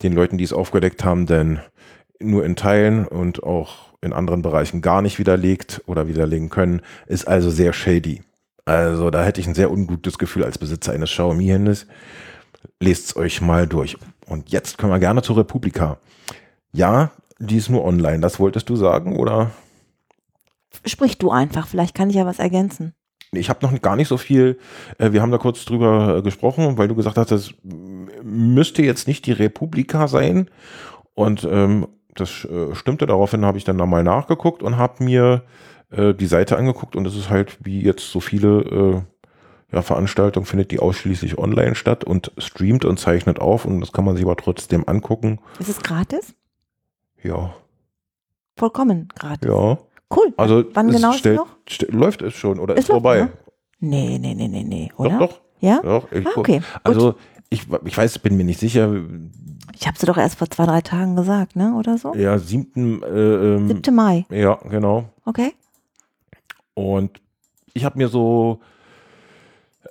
den 0.02 0.14
Leuten, 0.14 0.38
die 0.38 0.46
es 0.46 0.54
aufgedeckt 0.54 1.04
haben, 1.04 1.26
denn 1.26 1.60
nur 2.22 2.46
in 2.46 2.56
Teilen 2.56 3.06
und 3.06 3.44
auch 3.44 3.93
in 4.04 4.14
anderen 4.14 4.42
Bereichen 4.42 4.82
gar 4.82 5.02
nicht 5.02 5.18
widerlegt 5.20 5.82
oder 5.86 6.08
widerlegen 6.08 6.50
können, 6.50 6.82
ist 7.08 7.28
also 7.28 7.50
sehr 7.50 7.74
shady. 7.74 8.24
Also 8.66 9.10
da 9.10 9.24
hätte 9.24 9.42
ich 9.42 9.48
ein 9.48 9.56
sehr 9.56 9.72
ungutes 9.72 10.18
Gefühl 10.18 10.44
als 10.44 10.58
Besitzer 10.58 10.94
eines 10.94 11.10
Xiaomi-Handys. 11.12 11.88
Lest 12.80 13.06
es 13.08 13.16
euch 13.16 13.42
mal 13.42 13.68
durch. 13.68 13.98
Und 14.28 14.52
jetzt 14.52 14.78
können 14.78 14.92
wir 14.92 15.00
gerne 15.00 15.22
zur 15.22 15.38
Republika. 15.38 15.98
Ja, 16.72 17.12
die 17.40 17.58
ist 17.58 17.70
nur 17.70 17.84
online. 17.84 18.20
Das 18.20 18.40
wolltest 18.40 18.70
du 18.70 18.76
sagen, 18.76 19.18
oder? 19.18 19.52
Sprich 20.86 21.18
du 21.18 21.30
einfach, 21.32 21.68
vielleicht 21.68 21.96
kann 21.96 22.10
ich 22.10 22.16
ja 22.16 22.26
was 22.26 22.40
ergänzen. 22.40 22.94
Ich 23.32 23.50
habe 23.50 23.66
noch 23.66 23.82
gar 23.82 23.96
nicht 23.96 24.08
so 24.08 24.18
viel. 24.18 24.60
äh, 24.98 25.12
Wir 25.12 25.22
haben 25.22 25.32
da 25.32 25.38
kurz 25.38 25.66
drüber 25.66 26.18
äh, 26.18 26.22
gesprochen, 26.22 26.78
weil 26.78 26.88
du 26.88 26.96
gesagt 26.96 27.18
hast, 27.18 27.56
m- 27.64 28.10
müsste 28.24 28.82
jetzt 28.84 29.08
nicht 29.08 29.26
die 29.26 29.32
Republika 29.32 30.08
sein. 30.08 30.50
Und 31.16 31.48
ähm, 31.50 31.88
das 32.16 32.46
äh, 32.46 32.74
stimmte. 32.76 33.06
Daraufhin 33.06 33.46
habe 33.46 33.58
ich 33.58 33.64
dann 33.64 33.76
nochmal 33.76 34.04
nachgeguckt 34.04 34.64
und 34.64 34.78
habe 34.78 35.04
mir 35.04 35.44
äh, 35.92 36.14
die 36.14 36.28
Seite 36.28 36.58
angeguckt. 36.58 36.96
Und 36.96 37.06
es 37.06 37.16
ist 37.16 37.30
halt, 37.30 37.58
wie 37.64 37.82
jetzt 37.82 38.12
so 38.12 38.20
viele 38.20 38.60
äh, 38.60 39.02
ja, 39.76 39.82
Veranstaltungen, 39.82 40.46
findet 40.46 40.72
die 40.72 40.80
ausschließlich 40.80 41.38
online 41.38 41.76
statt 41.76 42.04
und 42.04 42.32
streamt 42.38 42.86
und 42.86 43.00
zeichnet 43.00 43.40
auf. 43.40 43.66
Und 43.66 43.82
das 43.82 43.92
kann 43.92 44.06
man 44.06 44.16
sich 44.16 44.26
aber 44.26 44.36
trotzdem 44.38 44.88
angucken. 44.88 45.40
Ist 45.60 45.70
es 45.70 45.82
gratis? 45.82 46.36
Ja, 47.24 47.54
Vollkommen 48.56 49.08
gratis. 49.16 49.50
ja. 49.50 49.78
Cool. 50.16 50.32
Also 50.38 50.64
Wann 50.74 50.92
genau 50.92 51.12
ist 51.12 51.26
es 51.26 51.36
noch? 51.36 51.48
läuft 51.90 52.22
es 52.22 52.36
schon 52.36 52.60
oder 52.60 52.76
ist 52.78 52.88
läuft, 52.88 53.02
vorbei? 53.02 53.22
ne? 53.22 53.30
Nee, 53.80 54.18
nee, 54.20 54.36
nee, 54.36 54.48
nee, 54.48 54.64
nee, 54.64 54.92
oder? 54.98 55.18
Doch, 55.18 55.30
doch. 55.30 55.42
Ja? 55.60 55.82
doch 55.82 56.12
Ah, 56.12 56.30
okay, 56.36 56.60
gut. 56.60 56.66
Also 56.84 57.16
ich, 57.54 57.68
ich 57.86 57.98
weiß, 57.98 58.20
bin 58.20 58.36
mir 58.36 58.44
nicht 58.44 58.60
sicher. 58.60 58.94
Ich 59.74 59.88
habe 59.88 59.98
sie 59.98 60.06
doch 60.06 60.18
erst 60.18 60.38
vor 60.40 60.50
zwei, 60.50 60.66
drei 60.66 60.82
Tagen 60.82 61.16
gesagt, 61.16 61.56
ne? 61.56 61.76
Oder 61.76 61.98
so? 61.98 62.14
Ja, 62.16 62.38
7. 62.38 63.04
Äh, 63.04 63.08
ähm, 63.08 63.68
7. 63.68 63.96
Mai, 63.96 64.26
ja, 64.30 64.56
genau. 64.70 65.06
okay? 65.26 65.54
Und 66.74 67.22
ich 67.74 67.86
habe 67.86 67.98
mir 67.98 68.08
so 68.08 68.60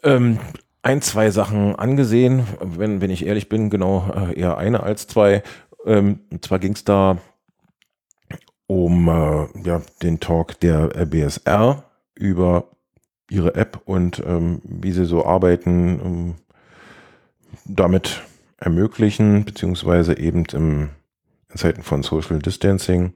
ähm, 0.02 0.38
ein, 0.82 1.00
zwei 1.02 1.30
Sachen 1.30 1.76
angesehen, 1.76 2.46
wenn, 2.60 3.00
wenn 3.00 3.10
ich 3.10 3.24
ehrlich 3.24 3.48
bin, 3.48 3.70
genau 3.70 4.10
äh, 4.14 4.38
eher 4.38 4.58
eine 4.58 4.82
als 4.82 5.06
zwei. 5.06 5.42
Ähm, 5.86 6.20
und 6.30 6.44
zwar 6.44 6.58
ging 6.58 6.72
es 6.72 6.84
da 6.84 7.18
um 8.66 9.08
äh, 9.08 9.46
ja, 9.64 9.82
den 10.02 10.18
Talk 10.18 10.58
der 10.60 10.88
BSR 11.06 11.84
über 12.14 12.64
ihre 13.30 13.54
App 13.54 13.80
und 13.84 14.22
ähm, 14.26 14.60
wie 14.64 14.92
sie 14.92 15.04
so 15.04 15.24
arbeiten, 15.24 16.00
ähm, 16.04 16.34
damit 17.64 18.22
ermöglichen, 18.56 19.44
beziehungsweise 19.44 20.18
eben 20.18 20.44
im, 20.52 20.90
in 21.50 21.56
Zeiten 21.56 21.82
von 21.82 22.02
Social 22.02 22.38
Distancing. 22.38 23.14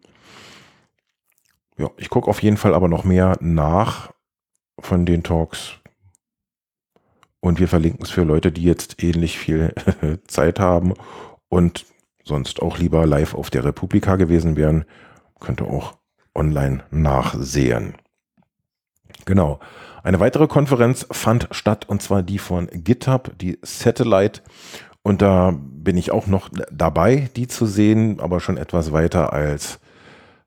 Ja, 1.78 1.90
ich 1.96 2.08
gucke 2.08 2.28
auf 2.28 2.42
jeden 2.42 2.56
Fall 2.56 2.74
aber 2.74 2.88
noch 2.88 3.04
mehr 3.04 3.36
nach 3.40 4.12
von 4.78 5.06
den 5.06 5.22
Talks. 5.22 5.74
Und 7.40 7.60
wir 7.60 7.68
verlinken 7.68 8.02
es 8.02 8.10
für 8.10 8.24
Leute, 8.24 8.50
die 8.50 8.64
jetzt 8.64 9.02
ähnlich 9.02 9.38
viel 9.38 9.72
Zeit 10.26 10.58
haben 10.58 10.94
und 11.48 11.86
sonst 12.24 12.60
auch 12.60 12.78
lieber 12.78 13.06
live 13.06 13.34
auf 13.34 13.50
der 13.50 13.64
Republika 13.64 14.16
gewesen 14.16 14.56
wären, 14.56 14.84
könnt 15.38 15.60
ihr 15.60 15.68
auch 15.68 15.96
online 16.34 16.84
nachsehen. 16.90 17.94
Genau. 19.24 19.60
Eine 20.02 20.20
weitere 20.20 20.46
Konferenz 20.46 21.06
fand 21.10 21.48
statt 21.50 21.88
und 21.88 22.00
zwar 22.00 22.22
die 22.22 22.38
von 22.38 22.68
GitHub, 22.72 23.32
die 23.38 23.58
Satellite. 23.62 24.40
Und 25.02 25.22
da 25.22 25.54
bin 25.58 25.96
ich 25.96 26.10
auch 26.10 26.26
noch 26.26 26.48
dabei, 26.70 27.28
die 27.36 27.48
zu 27.48 27.66
sehen, 27.66 28.20
aber 28.20 28.40
schon 28.40 28.56
etwas 28.56 28.92
weiter 28.92 29.32
als 29.32 29.78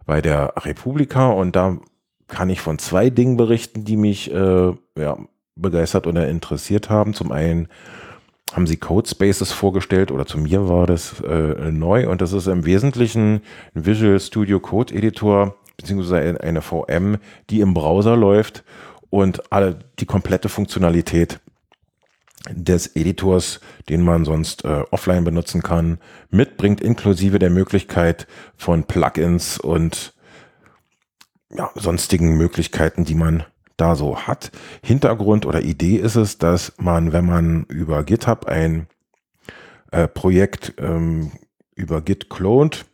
bei 0.06 0.22
der 0.22 0.54
Republika. 0.58 1.30
Und 1.30 1.56
da 1.56 1.78
kann 2.28 2.50
ich 2.50 2.62
von 2.62 2.80
zwei 2.80 3.10
Dingen 3.10 3.38
berichten, 3.38 3.84
die 3.84 3.98
mich 3.98 4.32
äh, 4.34 4.74
ja, 4.98 5.18
begeistert 5.56 6.08
oder 6.08 6.28
interessiert 6.28 6.90
haben. 6.90 7.14
Zum 7.14 7.32
einen 7.32 7.68
haben 8.54 8.68
sie 8.68 8.78
Codespaces 8.78 9.52
vorgestellt 9.52 10.12
oder 10.12 10.26
zu 10.26 10.38
mir 10.38 10.68
war 10.68 10.88
das 10.88 11.22
äh, 11.22 11.72
neu 11.72 12.10
und 12.10 12.22
das 12.22 12.34
ist 12.34 12.48
im 12.48 12.66
Wesentlichen 12.66 13.42
ein 13.76 13.86
Visual 13.86 14.20
Studio 14.20 14.60
Code 14.60 14.94
Editor 14.94 15.56
beziehungsweise 15.80 16.42
eine 16.42 16.62
VM, 16.62 17.18
die 17.50 17.62
im 17.62 17.74
Browser 17.74 18.18
läuft 18.18 18.64
und 19.10 19.52
alle 19.52 19.80
die 20.00 20.06
komplette 20.06 20.50
Funktionalität 20.50 21.40
des 22.50 22.96
Editors, 22.96 23.60
den 23.88 24.04
man 24.04 24.26
sonst 24.26 24.66
äh, 24.66 24.84
offline 24.92 25.24
benutzen 25.24 25.62
kann, 25.62 26.00
mitbringt, 26.30 26.82
inklusive 26.82 27.40
der 27.40 27.50
Möglichkeit 27.50 28.28
von 28.56 28.84
Plugins 28.84 29.58
und 29.58 30.14
ja, 31.50 31.70
sonstigen 31.76 32.38
Möglichkeiten, 32.38 33.06
die 33.06 33.16
man 33.16 33.44
da 33.78 33.96
so 33.96 34.20
hat. 34.20 34.52
Hintergrund 34.84 35.46
oder 35.46 35.62
Idee 35.62 35.96
ist 35.96 36.16
es, 36.16 36.38
dass 36.38 36.74
man, 36.78 37.14
wenn 37.14 37.26
man 37.26 37.64
über 37.66 38.04
GitHub 38.04 38.46
ein 38.46 38.88
äh, 39.92 40.08
Projekt 40.08 40.74
ähm, 40.78 41.32
über 41.76 42.02
Git 42.02 42.30
clont, 42.30 42.86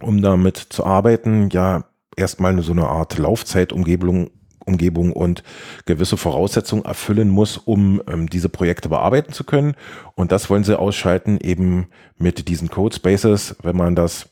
um 0.00 0.22
damit 0.22 0.56
zu 0.56 0.86
arbeiten, 0.86 1.50
ja 1.50 1.87
erstmal 2.18 2.60
so 2.62 2.72
eine 2.72 2.88
Art 2.88 3.18
Laufzeitumgebung 3.18 4.30
Umgebung 4.68 5.14
und 5.14 5.42
gewisse 5.86 6.18
Voraussetzungen 6.18 6.84
erfüllen 6.84 7.30
muss, 7.30 7.56
um 7.56 8.02
ähm, 8.06 8.28
diese 8.28 8.50
Projekte 8.50 8.90
bearbeiten 8.90 9.32
zu 9.32 9.44
können. 9.44 9.74
Und 10.14 10.30
das 10.30 10.50
wollen 10.50 10.62
sie 10.62 10.78
ausschalten 10.78 11.38
eben 11.40 11.86
mit 12.18 12.48
diesen 12.48 12.68
Codespaces, 12.68 13.56
wenn 13.62 13.76
man 13.76 13.96
das 13.96 14.28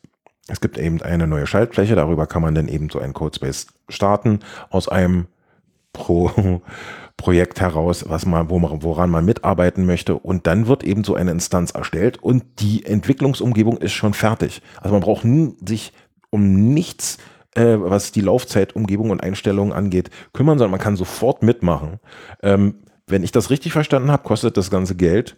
es 0.48 0.60
gibt 0.60 0.78
eben 0.78 1.02
eine 1.02 1.26
neue 1.26 1.46
Schaltfläche, 1.46 1.96
darüber 1.96 2.28
kann 2.28 2.42
man 2.42 2.54
dann 2.54 2.68
eben 2.68 2.88
so 2.88 3.00
einen 3.00 3.14
Codespace 3.14 3.66
starten 3.88 4.40
aus 4.70 4.88
einem 4.88 5.26
Pro 5.92 6.30
Projekt 7.16 7.60
heraus, 7.60 8.04
was 8.08 8.26
man, 8.26 8.50
wo 8.50 8.58
man, 8.58 8.82
woran 8.82 9.10
man 9.10 9.24
mitarbeiten 9.24 9.86
möchte. 9.86 10.14
Und 10.14 10.46
dann 10.46 10.68
wird 10.68 10.84
eben 10.84 11.02
so 11.02 11.14
eine 11.14 11.30
Instanz 11.30 11.70
erstellt 11.70 12.22
und 12.22 12.44
die 12.60 12.84
Entwicklungsumgebung 12.84 13.78
ist 13.78 13.92
schon 13.92 14.12
fertig. 14.12 14.62
Also 14.80 14.92
man 14.92 15.00
braucht 15.00 15.26
sich 15.66 15.92
um 16.30 16.74
nichts, 16.74 17.16
äh, 17.16 17.20
was 17.56 18.12
die 18.12 18.20
Laufzeitumgebung 18.20 19.10
und 19.10 19.22
Einstellungen 19.22 19.72
angeht, 19.72 20.10
kümmern, 20.32 20.58
sondern 20.58 20.72
man 20.72 20.80
kann 20.80 20.96
sofort 20.96 21.42
mitmachen. 21.42 22.00
Ähm, 22.42 22.76
wenn 23.06 23.22
ich 23.22 23.32
das 23.32 23.50
richtig 23.50 23.72
verstanden 23.72 24.10
habe, 24.10 24.24
kostet 24.24 24.56
das 24.56 24.70
ganze 24.70 24.96
Geld. 24.96 25.36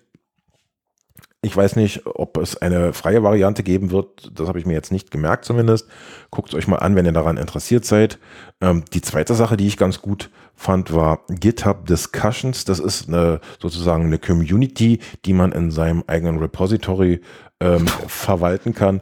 Ich 1.41 1.57
weiß 1.57 1.77
nicht, 1.77 2.05
ob 2.05 2.37
es 2.37 2.57
eine 2.57 2.93
freie 2.93 3.23
Variante 3.23 3.63
geben 3.63 3.93
wird. 3.93 4.33
Das 4.35 4.49
habe 4.49 4.59
ich 4.59 4.67
mir 4.67 4.73
jetzt 4.73 4.91
nicht 4.91 5.13
gemerkt 5.13 5.45
zumindest. 5.45 5.87
Guckt 6.31 6.49
es 6.49 6.55
euch 6.57 6.67
mal 6.67 6.79
an, 6.79 6.97
wenn 6.97 7.07
ihr 7.07 7.13
daran 7.13 7.37
interessiert 7.37 7.85
seid. 7.85 8.19
Ähm, 8.61 8.85
die 8.93 9.03
zweite 9.03 9.35
Sache, 9.35 9.57
die 9.57 9.69
ich 9.69 9.77
ganz 9.77 10.03
gut 10.03 10.31
fand, 10.57 10.93
war 10.93 11.21
GitHub 11.29 11.87
Discussions. 11.87 12.65
Das 12.65 12.81
ist 12.81 13.07
eine, 13.07 13.41
sozusagen 13.61 14.07
eine 14.07 14.19
Community, 14.19 14.99
die 15.25 15.33
man 15.33 15.53
in 15.53 15.71
seinem 15.71 16.03
eigenen 16.09 16.39
Repository 16.39 17.21
ähm, 17.61 17.87
verwalten 18.09 18.75
kann. 18.75 19.01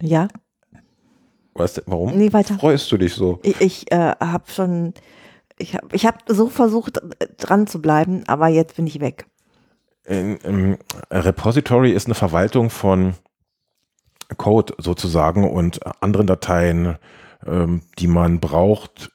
Ja. 0.00 0.28
Weißt 1.54 1.78
du, 1.78 1.82
warum 1.86 2.16
Nee, 2.16 2.32
weiter. 2.32 2.54
freust 2.58 2.90
du 2.92 2.96
dich 2.96 3.14
so? 3.14 3.40
Ich, 3.42 3.60
ich 3.60 3.92
äh, 3.92 4.12
habe 4.20 4.44
schon, 4.50 4.94
ich 5.58 5.74
habe 5.74 5.88
ich 5.92 6.06
hab 6.06 6.22
so 6.26 6.48
versucht, 6.48 6.98
äh, 6.98 7.26
dran 7.38 7.66
zu 7.66 7.80
bleiben, 7.82 8.24
aber 8.26 8.48
jetzt 8.48 8.76
bin 8.76 8.86
ich 8.86 9.00
weg. 9.00 9.26
Ein, 10.08 10.38
ein 10.44 10.78
Repository 11.10 11.92
ist 11.92 12.06
eine 12.06 12.14
Verwaltung 12.14 12.70
von 12.70 13.14
Code 14.36 14.74
sozusagen 14.78 15.48
und 15.48 15.80
anderen 16.02 16.26
Dateien, 16.26 16.96
ähm, 17.46 17.82
die 17.98 18.06
man 18.06 18.40
braucht 18.40 19.10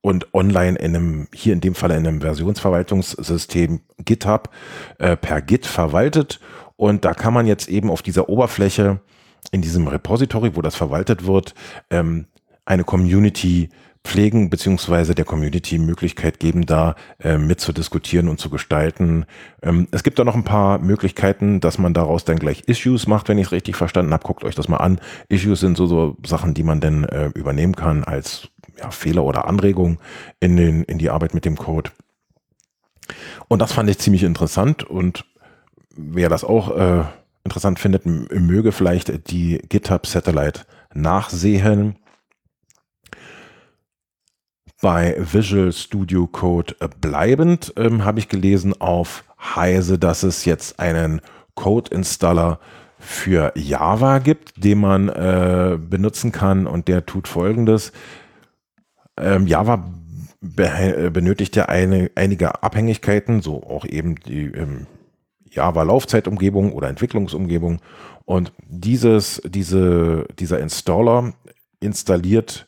und 0.00 0.34
online 0.34 0.76
in 0.78 0.96
einem, 0.96 1.28
hier 1.32 1.52
in 1.52 1.60
dem 1.60 1.74
Fall 1.74 1.92
in 1.92 2.06
einem 2.06 2.20
Versionsverwaltungssystem 2.20 3.80
GitHub 4.04 4.50
äh, 4.98 5.16
per 5.16 5.40
Git 5.42 5.64
verwaltet. 5.66 6.40
Und 6.76 7.04
da 7.04 7.14
kann 7.14 7.32
man 7.32 7.46
jetzt 7.46 7.68
eben 7.68 7.88
auf 7.90 8.02
dieser 8.02 8.28
Oberfläche 8.28 9.00
in 9.50 9.62
diesem 9.62 9.88
Repository, 9.88 10.56
wo 10.56 10.62
das 10.62 10.76
verwaltet 10.76 11.26
wird, 11.26 11.54
ähm, 11.90 12.26
eine 12.64 12.84
Community 12.84 13.70
pflegen, 14.04 14.50
beziehungsweise 14.50 15.14
der 15.14 15.24
Community 15.24 15.78
Möglichkeit 15.78 16.40
geben, 16.40 16.66
da 16.66 16.96
äh, 17.20 17.38
mit 17.38 17.60
zu 17.60 17.72
diskutieren 17.72 18.28
und 18.28 18.40
zu 18.40 18.50
gestalten. 18.50 19.26
Ähm, 19.62 19.86
es 19.90 20.02
gibt 20.02 20.18
da 20.18 20.24
noch 20.24 20.34
ein 20.34 20.44
paar 20.44 20.78
Möglichkeiten, 20.78 21.60
dass 21.60 21.78
man 21.78 21.94
daraus 21.94 22.24
dann 22.24 22.38
gleich 22.38 22.62
Issues 22.66 23.06
macht, 23.06 23.28
wenn 23.28 23.38
ich 23.38 23.46
es 23.46 23.52
richtig 23.52 23.76
verstanden 23.76 24.12
habe. 24.12 24.24
Guckt 24.24 24.44
euch 24.44 24.54
das 24.54 24.68
mal 24.68 24.78
an. 24.78 25.00
Issues 25.28 25.60
sind 25.60 25.76
so, 25.76 25.86
so 25.86 26.16
Sachen, 26.26 26.54
die 26.54 26.64
man 26.64 26.80
dann 26.80 27.04
äh, 27.04 27.26
übernehmen 27.34 27.76
kann 27.76 28.02
als 28.02 28.48
ja, 28.78 28.90
Fehler 28.90 29.24
oder 29.24 29.46
Anregung 29.46 29.98
in, 30.40 30.56
den, 30.56 30.82
in 30.84 30.98
die 30.98 31.10
Arbeit 31.10 31.34
mit 31.34 31.44
dem 31.44 31.56
Code. 31.56 31.90
Und 33.48 33.60
das 33.60 33.72
fand 33.72 33.88
ich 33.88 33.98
ziemlich 33.98 34.24
interessant 34.24 34.82
und 34.82 35.24
wer 35.94 36.28
das 36.28 36.44
auch 36.44 36.76
äh, 36.76 37.04
interessant 37.44 37.78
findet, 37.78 38.06
möge 38.06 38.72
vielleicht 38.72 39.30
die 39.30 39.58
GitHub 39.68 40.06
Satellite 40.06 40.62
nachsehen. 40.94 41.96
Bei 44.80 45.16
Visual 45.18 45.72
Studio 45.72 46.26
Code 46.26 46.74
bleibend 47.00 47.72
ähm, 47.76 48.04
habe 48.04 48.18
ich 48.18 48.28
gelesen 48.28 48.80
auf 48.80 49.24
Heise, 49.38 49.98
dass 49.98 50.22
es 50.22 50.44
jetzt 50.44 50.80
einen 50.80 51.20
Code-Installer 51.54 52.58
für 52.98 53.52
Java 53.56 54.18
gibt, 54.18 54.62
den 54.62 54.80
man 54.80 55.08
äh, 55.08 55.78
benutzen 55.78 56.32
kann 56.32 56.66
und 56.66 56.88
der 56.88 57.06
tut 57.06 57.28
folgendes. 57.28 57.92
Ähm, 59.18 59.46
Java 59.46 59.88
be 60.40 61.10
benötigt 61.12 61.54
ja 61.54 61.66
eine, 61.66 62.10
einige 62.16 62.62
Abhängigkeiten, 62.62 63.42
so 63.42 63.62
auch 63.62 63.84
eben 63.84 64.16
die 64.16 64.46
ähm, 64.46 64.86
Java-Laufzeitumgebung 65.52 66.72
oder 66.72 66.88
Entwicklungsumgebung. 66.88 67.80
Und 68.24 68.52
dieses, 68.66 69.40
diese, 69.44 70.26
dieser 70.38 70.60
Installer 70.60 71.34
installiert 71.80 72.66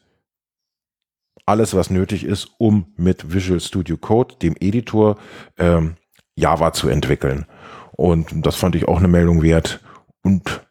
alles, 1.47 1.75
was 1.75 1.91
nötig 1.91 2.25
ist, 2.25 2.51
um 2.59 2.93
mit 2.97 3.33
Visual 3.33 3.61
Studio 3.61 3.97
Code, 3.97 4.37
dem 4.37 4.57
Editor, 4.61 5.19
ähm, 5.59 5.97
Java 6.37 6.73
zu 6.73 6.89
entwickeln. 6.89 7.47
Und 7.93 8.47
das 8.47 8.57
fand 8.57 8.75
ich 8.75 8.89
auch 8.89 8.99
eine 8.99 9.09
Meldung 9.09 9.43
wert. 9.43 9.81
Und 10.23 10.67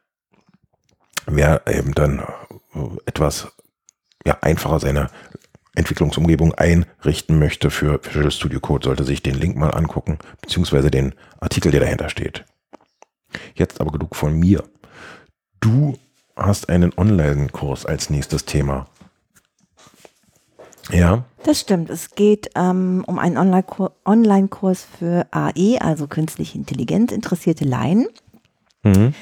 wer 1.26 1.65
eben 1.67 1.93
dann 1.93 2.19
äh, 2.73 2.80
etwas 3.06 3.47
ja, 4.26 4.38
einfacher 4.41 4.80
seine 4.80 5.10
Entwicklungsumgebung 5.76 6.54
einrichten 6.54 7.40
möchte 7.40 7.72
für 7.72 8.00
Visual 8.04 8.32
Studio 8.32 8.60
Code, 8.60 8.86
sollte 8.86 9.04
sich 9.04 9.24
den 9.24 9.36
Link 9.36 9.56
mal 9.56 9.72
angucken, 9.72 10.20
beziehungsweise 10.42 10.92
den 10.92 11.16
Artikel, 11.40 11.72
der 11.72 11.82
dahinter 11.82 12.10
steht. 12.10 12.46
Jetzt 13.56 13.82
aber 13.82 13.92
genug 13.92 14.16
von 14.16 14.38
mir. 14.38 14.64
Du 15.60 15.98
hast 16.36 16.70
einen 16.70 16.94
Online-Kurs 16.96 17.86
als 17.86 18.10
nächstes 18.10 18.46
Thema. 18.46 18.88
Ja. 20.92 21.24
Das 21.44 21.60
stimmt. 21.60 21.90
Es 21.90 22.12
geht 22.12 22.52
ähm, 22.56 23.04
um 23.08 23.20
einen 23.20 23.38
Online-Kurs 23.38 24.88
für 24.98 25.28
AI, 25.32 25.78
also 25.80 26.08
künstliche 26.08 26.58
Intelligenz, 26.58 27.12
interessierte 27.12 27.66
Laien. 27.66 28.08
Mhm. 28.84 29.14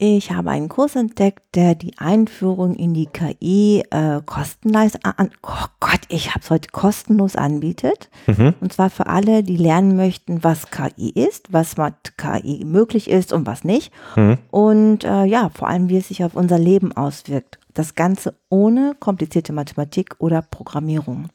Ich 0.00 0.30
habe 0.30 0.50
einen 0.50 0.68
Kurs 0.68 0.94
entdeckt, 0.94 1.42
der 1.56 1.74
die 1.74 1.98
Einführung 1.98 2.76
in 2.76 2.94
die 2.94 3.06
KI 3.06 3.82
äh, 3.90 4.20
kostenlos 4.24 4.92
an, 5.02 5.30
oh 5.42 5.66
Gott, 5.80 6.02
ich 6.08 6.30
habe 6.30 6.38
es 6.40 6.50
heute 6.50 6.68
kostenlos 6.70 7.34
anbietet. 7.34 8.08
Mhm. 8.28 8.54
Und 8.60 8.72
zwar 8.72 8.90
für 8.90 9.08
alle, 9.08 9.42
die 9.42 9.56
lernen 9.56 9.96
möchten, 9.96 10.44
was 10.44 10.70
KI 10.70 11.10
ist, 11.10 11.52
was 11.52 11.76
mit 11.76 12.16
KI 12.16 12.64
möglich 12.64 13.10
ist 13.10 13.32
und 13.32 13.44
was 13.44 13.64
nicht. 13.64 13.92
Mhm. 14.14 14.38
Und 14.52 15.02
äh, 15.02 15.24
ja, 15.24 15.50
vor 15.52 15.66
allem, 15.66 15.88
wie 15.88 15.96
es 15.96 16.06
sich 16.06 16.22
auf 16.22 16.36
unser 16.36 16.60
Leben 16.60 16.92
auswirkt. 16.92 17.58
Das 17.74 17.96
Ganze 17.96 18.34
ohne 18.50 18.94
komplizierte 19.00 19.52
Mathematik 19.52 20.14
oder 20.18 20.42
Programmierung. 20.42 21.28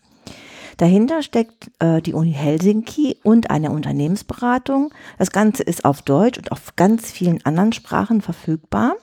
Dahinter 0.77 1.21
steckt 1.21 1.71
äh, 1.79 2.01
die 2.01 2.13
Uni 2.13 2.31
Helsinki 2.31 3.17
und 3.23 3.49
eine 3.49 3.71
Unternehmensberatung. 3.71 4.93
Das 5.17 5.31
Ganze 5.31 5.63
ist 5.63 5.85
auf 5.85 6.01
Deutsch 6.01 6.37
und 6.37 6.51
auf 6.51 6.75
ganz 6.75 7.11
vielen 7.11 7.45
anderen 7.45 7.73
Sprachen 7.73 8.21
verfügbar. 8.21 8.95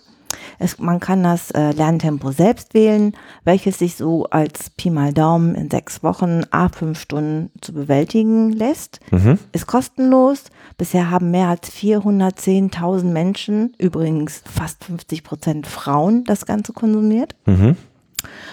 Es, 0.58 0.78
man 0.78 1.00
kann 1.00 1.22
das 1.22 1.50
äh, 1.50 1.72
Lerntempo 1.72 2.32
selbst 2.32 2.74
wählen, 2.74 3.16
welches 3.44 3.78
sich 3.78 3.96
so 3.96 4.26
als 4.26 4.70
Pi 4.70 4.90
mal 4.90 5.12
Daumen 5.12 5.54
in 5.54 5.70
sechs 5.70 6.02
Wochen, 6.02 6.42
a 6.50 6.68
fünf 6.68 7.00
Stunden 7.00 7.50
zu 7.60 7.72
bewältigen 7.72 8.50
lässt. 8.50 9.00
Mhm. 9.10 9.38
Ist 9.52 9.66
kostenlos. 9.66 10.44
Bisher 10.76 11.10
haben 11.10 11.30
mehr 11.30 11.48
als 11.48 11.70
410.000 11.72 13.04
Menschen, 13.04 13.74
übrigens 13.78 14.42
fast 14.46 14.84
50 14.84 15.24
Prozent 15.24 15.66
Frauen, 15.66 16.24
das 16.24 16.46
Ganze 16.46 16.72
konsumiert. 16.72 17.34
Mhm. 17.46 17.76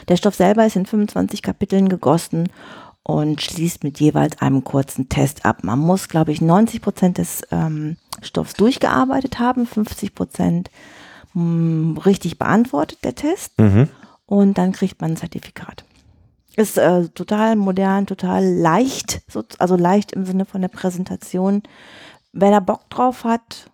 Der 0.07 0.15
Stoff 0.15 0.35
selber 0.35 0.65
ist 0.65 0.77
in 0.77 0.85
25 0.85 1.41
Kapiteln 1.41 1.89
gegossen 1.89 2.49
und 3.07 3.41
schließt 3.41 3.85
mit 3.85 4.01
jeweils 4.01 4.41
einem 4.41 4.65
kurzen 4.65 5.07
Test 5.07 5.45
ab. 5.45 5.63
Man 5.63 5.79
muss, 5.79 6.09
glaube 6.09 6.33
ich, 6.33 6.41
90 6.41 6.81
Prozent 6.81 7.17
des 7.17 7.41
ähm, 7.51 7.95
Stoffs 8.21 8.53
durchgearbeitet 8.55 9.39
haben, 9.39 9.65
50 9.65 10.13
Prozent 10.13 10.69
hm, 11.31 11.97
richtig 12.05 12.37
beantwortet, 12.37 12.99
der 13.05 13.15
Test. 13.15 13.57
Mhm. 13.61 13.87
Und 14.25 14.57
dann 14.57 14.73
kriegt 14.73 14.99
man 14.99 15.11
ein 15.11 15.17
Zertifikat. 15.17 15.85
Ist 16.57 16.77
äh, 16.77 17.07
total 17.07 17.55
modern, 17.55 18.07
total 18.07 18.43
leicht, 18.43 19.21
so, 19.29 19.41
also 19.57 19.77
leicht 19.77 20.11
im 20.11 20.25
Sinne 20.25 20.43
von 20.43 20.59
der 20.59 20.67
Präsentation. 20.67 21.63
Wer 22.33 22.51
da 22.51 22.59
Bock 22.59 22.89
drauf 22.89 23.23
hat, 23.23 23.71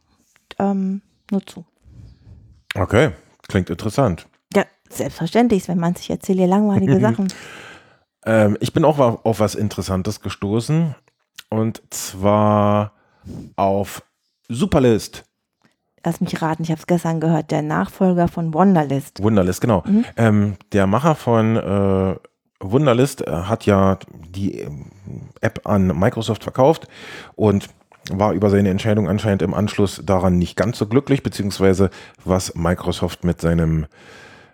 ähm, 0.60 1.02
nur 1.32 1.44
zu. 1.44 1.66
Okay, 2.76 3.14
klingt 3.48 3.72
interessant. 3.72 4.28
Ja, 4.54 4.66
selbstverständlich, 4.92 5.68
wenn 5.68 5.80
man 5.80 5.96
sich 5.96 6.12
erzählt, 6.12 6.38
langweilige 6.38 7.00
Sachen. 7.02 7.30
Ähm, 8.26 8.58
ich 8.60 8.74
bin 8.74 8.86
auch 8.86 9.00
auf, 9.00 9.40
was 9.40 9.56
Interessantes 9.56 10.22
gestoßen. 10.22 10.96
Und 11.50 11.82
zwar 11.90 12.94
auf 13.56 14.04
Superlist. 14.50 15.26
Lass 16.06 16.20
mich 16.20 16.42
raten, 16.42 16.64
ich 16.64 16.70
habe 16.70 16.80
es 16.80 16.88
gestern 16.88 17.22
gehört, 17.22 17.52
der 17.52 17.62
Nachfolger 17.62 18.28
von 18.28 18.54
Wunderlist. 18.54 19.24
Wunderlist, 19.24 19.62
genau. 19.62 19.84
Mhm. 19.86 20.06
Ähm, 20.18 20.56
der 20.74 20.86
Macher 20.86 21.16
von 21.16 21.56
äh, 21.56 22.16
Wunderlist 22.60 23.26
äh, 23.26 23.32
hat 23.32 23.66
ja 23.66 24.00
die 24.12 24.62
äh, 24.62 24.70
App 25.40 25.62
an 25.66 25.98
Microsoft 25.98 26.44
verkauft 26.44 26.88
und 27.36 27.70
war 28.12 28.34
über 28.34 28.50
seine 28.50 28.70
Entscheidung 28.70 29.08
anscheinend 29.08 29.44
im 29.44 29.54
Anschluss 29.54 30.02
daran 30.04 30.38
nicht 30.38 30.58
ganz 30.58 30.78
so 30.78 30.88
glücklich, 30.88 31.24
beziehungsweise 31.24 31.90
was 32.26 32.54
Microsoft 32.56 33.24
mit 33.24 33.40
seinem 33.40 33.86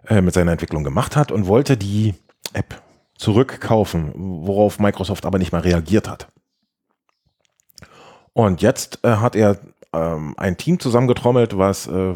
äh, 0.07 0.21
mit 0.21 0.35
seiner 0.35 0.51
Entwicklung 0.51 0.83
gemacht 0.83 1.15
hat 1.15 1.31
und 1.31 1.47
wollte 1.47 1.77
die 1.77 2.13
App 2.53 2.79
zurückkaufen, 3.19 4.13
worauf 4.15 4.79
Microsoft 4.79 5.25
aber 5.25 5.37
nicht 5.37 5.51
mal 5.51 5.61
reagiert 5.61 6.07
hat. 6.07 6.29
Und 8.31 8.61
jetzt 8.61 8.99
äh, 9.03 9.17
hat 9.17 9.35
er 9.35 9.59
ähm, 9.93 10.35
ein 10.37 10.55
Team 10.55 10.79
zusammengetrommelt, 10.79 11.57
was 11.57 11.87
äh, 11.87 12.15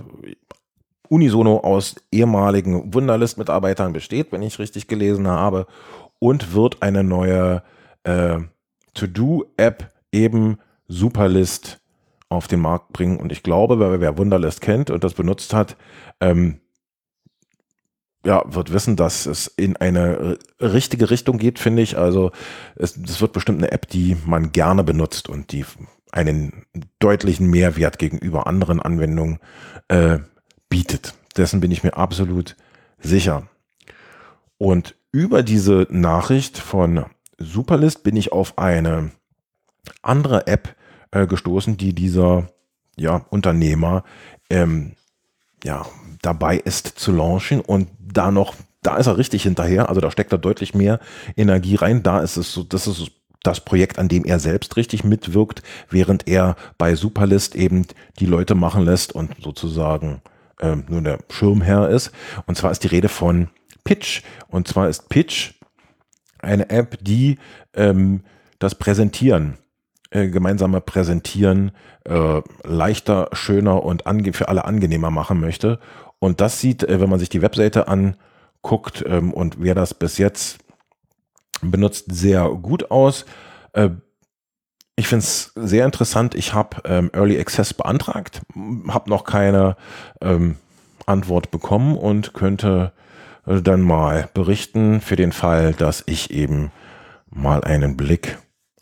unisono 1.10 1.58
aus 1.58 1.96
ehemaligen 2.12 2.94
Wunderlist-Mitarbeitern 2.94 3.92
besteht, 3.92 4.32
wenn 4.32 4.42
ich 4.42 4.60
richtig 4.60 4.88
gelesen 4.88 5.28
habe, 5.28 5.68
und 6.20 6.54
wird 6.54 6.82
eine 6.82 7.04
neue 7.04 7.64
äh, 8.04 8.38
To-Do-App 8.94 9.92
eben 10.14 10.58
Superlist 10.88 11.82
auf 12.30 12.48
den 12.48 12.62
Markt 12.62 12.94
bringen. 12.94 13.18
Und 13.18 13.34
ich 13.34 13.44
glaube, 13.44 13.78
wer, 13.78 14.00
wer 14.00 14.18
Wunderlist 14.18 14.62
kennt 14.62 14.90
und 14.90 15.04
das 15.04 15.16
benutzt 15.16 15.54
hat, 15.54 15.76
ähm, 16.22 16.62
ja, 18.26 18.44
wird 18.46 18.72
wissen, 18.72 18.96
dass 18.96 19.26
es 19.26 19.48
in 19.48 19.76
eine 19.78 20.38
richtige 20.60 21.10
Richtung 21.10 21.38
geht, 21.38 21.60
finde 21.60 21.82
ich. 21.82 21.98
Also 21.98 22.32
es, 22.76 22.96
es 22.98 23.20
wird 23.22 23.34
bestimmt 23.34 23.60
eine 23.60 23.72
App, 23.72 23.88
die 23.90 24.16
man 24.26 24.52
gerne 24.52 24.84
benutzt 24.84 25.30
und 25.30 25.52
die 25.52 25.66
einen 26.12 26.66
deutlichen 27.00 27.50
Mehrwert 27.50 28.00
gegenüber 28.00 28.48
anderen 28.48 28.82
Anwendungen 28.82 29.40
äh, 29.88 30.20
bietet. 30.70 31.16
Dessen 31.36 31.60
bin 31.60 31.72
ich 31.72 31.84
mir 31.84 31.98
absolut 31.98 32.56
sicher. 33.00 33.48
Und 34.58 34.96
über 35.12 35.44
diese 35.44 35.88
Nachricht 35.90 36.58
von 36.58 37.06
Superlist 37.38 38.04
bin 38.04 38.16
ich 38.16 38.32
auf 38.32 38.58
eine 38.58 39.12
andere 40.02 40.48
App 40.48 40.76
äh, 41.12 41.28
gestoßen, 41.28 41.78
die 41.78 41.94
dieser 41.94 42.50
ja, 42.96 43.26
Unternehmer 43.30 44.04
ähm, 44.50 44.94
ja, 45.64 45.86
dabei 46.22 46.58
ist 46.58 46.88
zu 46.88 47.12
launchen 47.12 47.60
und 47.60 47.90
da 48.14 48.32
noch, 48.32 48.56
da 48.82 48.98
ist 48.98 49.08
er 49.08 49.18
richtig 49.18 49.44
hinterher, 49.44 49.90
also 49.90 50.02
da 50.02 50.12
steckt 50.12 50.32
er 50.32 50.38
deutlich 50.38 50.74
mehr 50.74 51.00
Energie 51.36 51.76
rein, 51.76 52.04
da 52.04 52.20
ist 52.20 52.38
es 52.38 52.54
so, 52.54 52.64
das 52.64 52.88
ist 52.88 53.12
das 53.44 53.60
Projekt, 53.60 54.00
an 54.00 54.08
dem 54.08 54.24
er 54.24 54.40
selbst 54.40 54.78
richtig 54.78 55.04
mitwirkt, 55.04 55.62
während 55.90 56.28
er 56.28 56.56
bei 56.78 56.96
Superlist 56.96 57.56
eben 57.56 57.86
die 58.20 58.26
Leute 58.26 58.56
machen 58.56 58.84
lässt 58.86 59.14
und 59.14 59.36
sozusagen 59.42 60.22
ähm, 60.62 60.86
nur 60.88 61.02
der 61.02 61.20
Schirmherr 61.30 61.90
ist. 61.90 62.12
Und 62.46 62.58
zwar 62.58 62.72
ist 62.72 62.84
die 62.84 62.88
Rede 62.88 63.10
von 63.10 63.50
Pitch. 63.84 64.24
Und 64.48 64.68
zwar 64.68 64.88
ist 64.88 65.10
Pitch 65.10 65.54
eine 66.40 66.70
App, 66.70 66.98
die 67.02 67.38
ähm, 67.74 68.24
das 68.60 68.76
Präsentieren, 68.76 69.58
äh, 70.10 70.30
gemeinsame 70.30 70.80
Präsentieren 70.80 71.72
äh, 72.06 72.42
leichter, 72.64 73.30
schöner 73.34 73.84
und 73.84 74.04
für 74.34 74.48
alle 74.48 74.66
angenehmer 74.66 75.12
machen 75.12 75.40
möchte. 75.40 75.80
Und 76.24 76.40
das 76.40 76.62
sieht, 76.62 76.84
äh, 76.84 77.02
wenn 77.02 77.10
man 77.10 77.20
sich 77.20 77.28
die 77.28 77.42
Webseite 77.42 77.90
anguckt 77.90 79.04
ähm, 79.06 79.34
und 79.34 79.58
wer 79.60 79.76
das 79.76 79.94
bis 79.94 80.18
jetzt 80.18 80.60
benutzt, 81.62 82.06
sehr 82.08 82.48
gut 82.48 82.92
aus. 82.92 83.26
Äh, 83.74 83.90
ich 84.96 85.10
finde 85.10 85.26
es 85.26 85.52
sehr 85.56 85.84
interessant. 85.84 86.34
Ich 86.34 86.54
habe 86.54 86.78
ähm, 86.86 87.12
Early 87.12 87.38
Access 87.38 87.74
beantragt, 87.74 88.42
habe 88.88 89.10
noch 89.10 89.26
keine 89.26 89.76
ähm, 90.22 90.56
Antwort 91.06 91.52
bekommen 91.52 91.98
und 91.98 92.34
könnte 92.34 92.94
äh, 93.46 93.62
dann 93.62 93.82
mal 93.82 94.30
berichten 94.34 95.02
für 95.02 95.18
den 95.18 95.34
Fall, 95.34 95.74
dass 95.74 96.04
ich 96.06 96.32
eben 96.32 96.72
mal 97.32 97.66
einen 97.66 97.98
Blick 97.98 98.38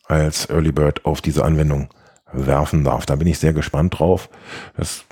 als 0.06 0.48
Early 0.48 0.72
Bird 0.72 1.08
auf 1.08 1.22
diese 1.22 1.44
Anwendung 1.44 1.90
werfen 2.32 2.84
darf. 2.84 3.08
Da 3.08 3.16
bin 3.16 3.28
ich 3.28 3.40
sehr 3.40 3.54
gespannt 3.54 3.98
drauf. 3.98 4.30
Das 4.78 5.06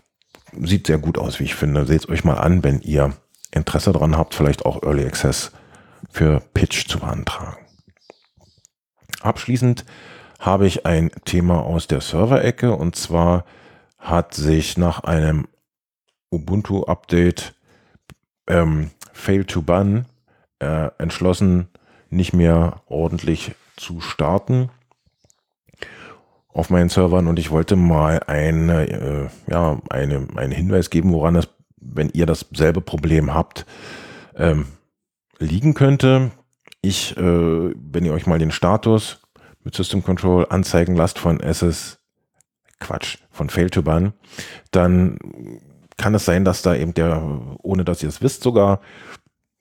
sieht 0.62 0.88
sehr 0.88 0.98
gut 0.98 1.18
aus, 1.18 1.40
wie 1.40 1.46
ich 1.46 1.56
finde. 1.56 1.86
Seht 1.86 2.02
es 2.02 2.10
euch 2.10 2.24
mal 2.24 2.38
an, 2.38 2.64
wenn 2.64 2.82
ihr 2.82 3.14
Interesse 3.52 3.92
daran 3.92 4.18
habt, 4.18 4.36
vielleicht 4.36 4.66
auch 4.66 4.84
Early 4.84 5.06
Access 5.06 5.52
für 6.10 6.42
Pitch 6.54 6.88
zu 6.88 7.00
beantragen. 7.00 7.58
Abschließend 9.22 9.86
habe 10.40 10.68
ich 10.68 10.86
ein 10.86 11.12
Thema 11.26 11.64
aus 11.64 11.88
der 11.88 12.02
Server-Ecke 12.02 12.74
und 12.74 12.96
zwar 12.96 13.46
hat 13.98 14.34
sich 14.34 14.78
nach 14.78 15.02
einem 15.02 15.48
Ubuntu-Update 16.32 17.54
ähm, 18.48 18.92
Fail 19.12 19.44
to 19.44 19.62
Ban 19.62 20.06
äh, 20.60 20.90
entschlossen, 20.98 21.68
nicht 22.10 22.34
mehr 22.34 22.82
ordentlich 22.88 23.56
zu 23.76 24.00
starten 24.00 24.70
auf 26.52 26.70
meinen 26.70 26.90
Servern 26.90 27.28
und 27.28 27.40
ich 27.40 27.52
wollte 27.52 27.76
mal 27.76 28.20
eine, 28.28 28.90
äh, 28.90 29.28
ja, 29.52 29.80
eine, 29.90 30.28
einen 30.36 30.52
Hinweis 30.52 30.90
geben, 30.90 31.14
woran 31.14 31.36
es, 31.36 31.48
wenn 31.78 32.10
ihr 32.10 32.26
dasselbe 32.26 32.82
Problem 32.82 33.34
habt, 33.34 33.66
ähm, 34.36 34.66
liegen 35.38 35.74
könnte. 35.74 36.32
Ich, 36.82 37.16
äh, 37.18 37.22
wenn 37.22 38.06
ihr 38.06 38.14
euch 38.14 38.26
mal 38.26 38.40
den 38.40 38.52
Status 38.52 39.22
mit 39.64 39.76
System 39.76 40.04
Control 40.04 40.48
anzeigen 40.50 40.96
lasst 40.96 41.20
von 41.20 41.40
SS, 41.40 42.00
Quatsch, 42.80 43.18
von 43.30 43.50
Fail 43.50 43.70
to 43.70 43.84
Ban, 43.84 44.14
dann 44.72 45.20
kann 45.98 46.16
es 46.16 46.26
sein, 46.26 46.46
dass 46.46 46.62
da 46.62 46.76
eben 46.76 46.94
der, 46.94 47.22
ohne 47.62 47.84
dass 47.84 48.02
ihr 48.02 48.10
es 48.10 48.22
wisst 48.22 48.42
sogar, 48.42 48.80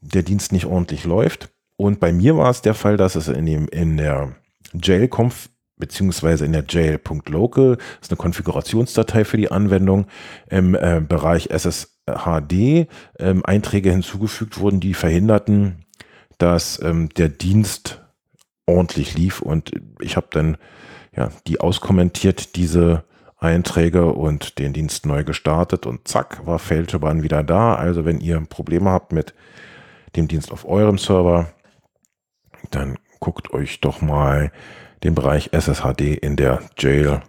der 0.00 0.22
Dienst 0.22 0.52
nicht 0.52 0.66
ordentlich 0.66 1.04
läuft. 1.04 1.50
Und 1.76 2.00
bei 2.00 2.12
mir 2.12 2.36
war 2.36 2.50
es 2.50 2.62
der 2.62 2.74
Fall, 2.74 2.96
dass 2.96 3.16
es 3.16 3.28
in, 3.28 3.46
dem, 3.46 3.68
in 3.68 3.96
der 3.96 4.36
Jail-Conf 4.72 5.50
beziehungsweise 5.78 6.44
in 6.44 6.52
der 6.52 6.64
jail.local, 6.68 7.78
ist 8.00 8.10
eine 8.10 8.16
Konfigurationsdatei 8.16 9.24
für 9.24 9.36
die 9.36 9.50
Anwendung, 9.50 10.06
im 10.48 10.74
äh, 10.74 11.00
Bereich 11.06 11.50
SSHD 11.50 12.88
ähm, 13.18 13.44
Einträge 13.44 13.90
hinzugefügt 13.90 14.58
wurden, 14.58 14.80
die 14.80 14.94
verhinderten, 14.94 15.84
dass 16.38 16.80
ähm, 16.82 17.08
der 17.10 17.28
Dienst 17.28 18.02
ordentlich 18.66 19.14
lief. 19.14 19.40
Und 19.40 19.72
ich 20.00 20.16
habe 20.16 20.28
dann 20.30 20.56
ja 21.16 21.30
die 21.46 21.60
auskommentiert, 21.60 22.56
diese 22.56 23.04
Einträge 23.38 24.06
und 24.06 24.58
den 24.58 24.72
Dienst 24.72 25.06
neu 25.06 25.24
gestartet. 25.24 25.86
Und 25.86 26.08
zack, 26.08 26.46
war 26.46 26.58
Failtobahn 26.58 27.22
wieder 27.22 27.42
da. 27.42 27.74
Also 27.74 28.04
wenn 28.04 28.20
ihr 28.20 28.40
Probleme 28.40 28.90
habt 28.90 29.12
mit 29.12 29.34
dem 30.16 30.28
Dienst 30.28 30.52
auf 30.52 30.66
eurem 30.66 30.98
Server, 30.98 31.48
dann 32.70 32.98
guckt 33.20 33.52
euch 33.52 33.80
doch 33.80 34.00
mal 34.00 34.52
den 35.04 35.14
Bereich 35.14 35.50
SSHD 35.52 36.14
in 36.14 36.36
der 36.36 36.62
Jail 36.76 37.22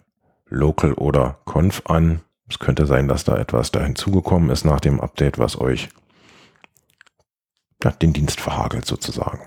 Local 0.48 0.94
oder 0.94 1.40
Conf 1.46 1.84
an. 1.86 2.22
Es 2.50 2.60
könnte 2.60 2.86
sein, 2.88 3.08
dass 3.08 3.24
da 3.24 3.38
etwas 3.38 3.72
da 3.72 3.84
hinzugekommen 3.84 4.50
ist 4.50 4.66
nach 4.66 4.80
dem 4.80 5.00
Update, 5.00 5.38
was 5.38 5.60
euch 5.60 5.90
ja, 7.84 7.92
den 7.92 8.14
Dienst 8.14 8.42
verhagelt 8.42 8.86
sozusagen. 8.86 9.42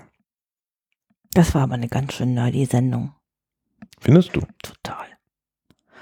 Das 1.33 1.53
war 1.53 1.63
aber 1.63 1.73
eine 1.73 1.89
ganz 1.89 2.13
schön 2.13 2.33
nerdy 2.33 2.65
Sendung. 2.65 3.13
Findest 3.99 4.35
du? 4.35 4.41
Total. 4.61 5.07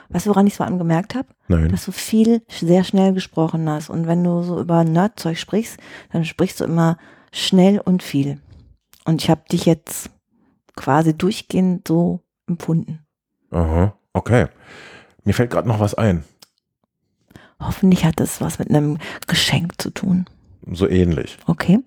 Weißt 0.09 0.25
du, 0.25 0.31
woran 0.31 0.45
ich 0.45 0.53
es 0.53 0.57
vor 0.57 0.65
allem 0.65 0.77
gemerkt 0.77 1.15
habe? 1.15 1.29
Nein. 1.47 1.69
Dass 1.69 1.85
du 1.85 1.91
viel 1.91 2.43
sehr 2.49 2.83
schnell 2.83 3.13
gesprochen 3.13 3.69
hast. 3.69 3.89
Und 3.89 4.07
wenn 4.07 4.23
du 4.23 4.43
so 4.43 4.59
über 4.59 4.83
Nerdzeug 4.83 5.37
sprichst, 5.37 5.79
dann 6.11 6.25
sprichst 6.25 6.59
du 6.59 6.65
immer 6.65 6.97
schnell 7.31 7.79
und 7.79 8.03
viel. 8.03 8.41
Und 9.05 9.21
ich 9.21 9.29
habe 9.29 9.43
dich 9.49 9.65
jetzt 9.65 10.09
quasi 10.75 11.17
durchgehend 11.17 11.87
so 11.87 12.21
empfunden. 12.47 13.05
Aha, 13.51 13.93
okay. 14.13 14.47
Mir 15.23 15.33
fällt 15.33 15.51
gerade 15.51 15.67
noch 15.67 15.79
was 15.79 15.93
ein. 15.93 16.23
Hoffentlich 17.59 18.05
hat 18.05 18.19
das 18.19 18.41
was 18.41 18.59
mit 18.59 18.69
einem 18.69 18.97
Geschenk 19.27 19.79
zu 19.79 19.91
tun. 19.91 20.25
So 20.71 20.87
ähnlich. 20.87 21.37
Okay. 21.45 21.79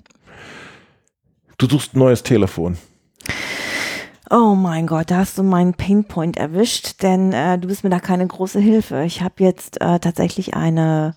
Du 1.58 1.66
suchst 1.66 1.94
ein 1.94 1.98
neues 1.98 2.22
Telefon. 2.22 2.78
Oh 4.30 4.54
mein 4.54 4.86
Gott, 4.86 5.10
da 5.10 5.18
hast 5.18 5.36
du 5.36 5.42
meinen 5.42 5.74
Painpoint 5.74 6.36
erwischt, 6.36 7.02
denn 7.02 7.32
äh, 7.32 7.58
du 7.58 7.68
bist 7.68 7.84
mir 7.84 7.90
da 7.90 8.00
keine 8.00 8.26
große 8.26 8.58
Hilfe. 8.58 9.04
Ich 9.04 9.22
habe 9.22 9.44
jetzt 9.44 9.80
äh, 9.80 9.98
tatsächlich 9.98 10.54
eine 10.54 11.14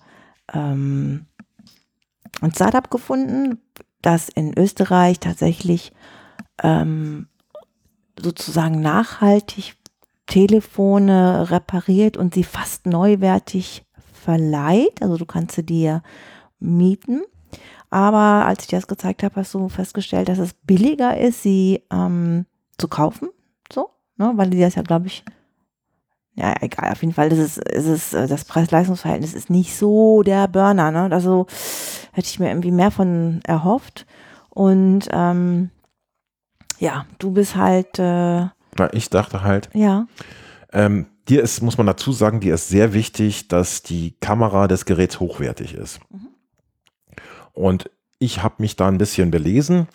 ähm, 0.52 1.26
ein 2.40 2.52
Startup 2.52 2.90
gefunden, 2.90 3.60
das 4.02 4.28
in 4.28 4.56
Österreich 4.56 5.20
tatsächlich 5.20 5.92
ähm, 6.62 7.28
sozusagen 8.22 8.80
nachhaltig 8.80 9.76
Telefone 10.26 11.50
repariert 11.50 12.16
und 12.16 12.34
sie 12.34 12.44
fast 12.44 12.86
neuwertig 12.86 13.84
verleiht. 14.12 15.00
Also 15.02 15.16
du 15.16 15.26
kannst 15.26 15.56
sie 15.56 15.64
dir 15.64 16.02
mieten. 16.58 17.22
Aber 17.90 18.46
als 18.46 18.64
ich 18.64 18.68
dir 18.68 18.76
das 18.76 18.86
gezeigt 18.86 19.22
habe, 19.22 19.36
hast 19.36 19.54
du 19.54 19.68
festgestellt, 19.68 20.28
dass 20.28 20.38
es 20.38 20.52
billiger 20.52 21.18
ist, 21.18 21.42
sie 21.42 21.82
ähm, 21.90 22.44
zu 22.76 22.88
kaufen. 22.88 23.30
So, 23.72 23.88
ne? 24.16 24.32
weil 24.34 24.50
die 24.50 24.60
das 24.60 24.74
ja, 24.74 24.82
glaube 24.82 25.06
ich, 25.06 25.24
ja, 26.34 26.54
egal, 26.60 26.92
auf 26.92 27.00
jeden 27.00 27.14
Fall 27.14 27.32
ist 27.32 27.38
es, 27.38 27.56
ist 27.56 27.86
es, 27.86 28.14
äh, 28.14 28.28
das 28.28 28.44
Preis-Leistungs-Verhältnis 28.44 29.34
ist 29.34 29.50
nicht 29.50 29.76
so 29.76 30.22
der 30.22 30.46
Burner, 30.46 30.92
ne? 30.92 31.08
Also 31.10 31.46
hätte 32.12 32.28
ich 32.28 32.38
mir 32.38 32.48
irgendwie 32.48 32.70
mehr 32.70 32.92
von 32.92 33.40
erhofft. 33.44 34.06
Und 34.50 35.08
ähm, 35.10 35.70
ja, 36.78 37.06
du 37.18 37.32
bist 37.32 37.56
halt, 37.56 37.98
äh, 37.98 38.02
Na, 38.02 38.92
ich 38.92 39.10
dachte 39.10 39.42
halt, 39.42 39.68
ja, 39.74 40.06
ähm, 40.72 41.06
dir 41.28 41.42
ist, 41.42 41.62
muss 41.62 41.78
man 41.78 41.86
dazu 41.86 42.12
sagen, 42.12 42.40
dir 42.40 42.54
ist 42.54 42.68
sehr 42.68 42.92
wichtig, 42.92 43.48
dass 43.48 43.82
die 43.82 44.12
Kamera 44.20 44.68
des 44.68 44.84
Geräts 44.84 45.20
hochwertig 45.20 45.74
ist. 45.74 46.00
Und 47.52 47.90
ich 48.18 48.42
habe 48.42 48.56
mich 48.58 48.76
da 48.76 48.88
ein 48.88 48.98
bisschen 48.98 49.30
belesen 49.30 49.88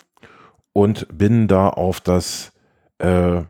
und 0.73 1.07
bin 1.15 1.47
da 1.47 1.69
auf 1.69 2.01
das 2.01 2.51
äh, 2.99 3.41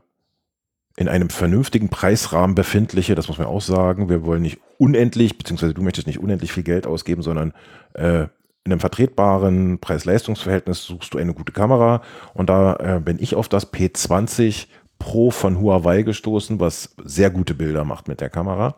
in 0.95 1.07
einem 1.07 1.29
vernünftigen 1.29 1.89
Preisrahmen 1.89 2.55
befindliche, 2.55 3.15
das 3.15 3.27
muss 3.27 3.39
man 3.39 3.47
auch 3.47 3.61
sagen, 3.61 4.09
wir 4.09 4.23
wollen 4.23 4.43
nicht 4.43 4.59
unendlich, 4.77 5.37
beziehungsweise 5.37 5.73
du 5.73 5.81
möchtest 5.81 6.07
nicht 6.07 6.19
unendlich 6.19 6.51
viel 6.51 6.63
Geld 6.63 6.85
ausgeben, 6.85 7.23
sondern 7.23 7.53
äh, 7.93 8.27
in 8.65 8.71
einem 8.71 8.79
vertretbaren 8.79 9.79
Preis-Leistungs-Verhältnis 9.79 10.83
suchst 10.83 11.13
du 11.13 11.17
eine 11.17 11.33
gute 11.33 11.51
Kamera 11.51 12.01
und 12.33 12.49
da 12.49 12.75
äh, 12.75 12.99
bin 13.01 13.17
ich 13.19 13.35
auf 13.35 13.49
das 13.49 13.73
P20 13.73 14.67
Pro 14.99 15.31
von 15.31 15.59
Huawei 15.59 16.03
gestoßen, 16.03 16.61
was 16.61 16.95
sehr 17.03 17.29
gute 17.29 17.55
Bilder 17.55 17.83
macht 17.83 18.07
mit 18.07 18.21
der 18.21 18.29
Kamera. 18.29 18.75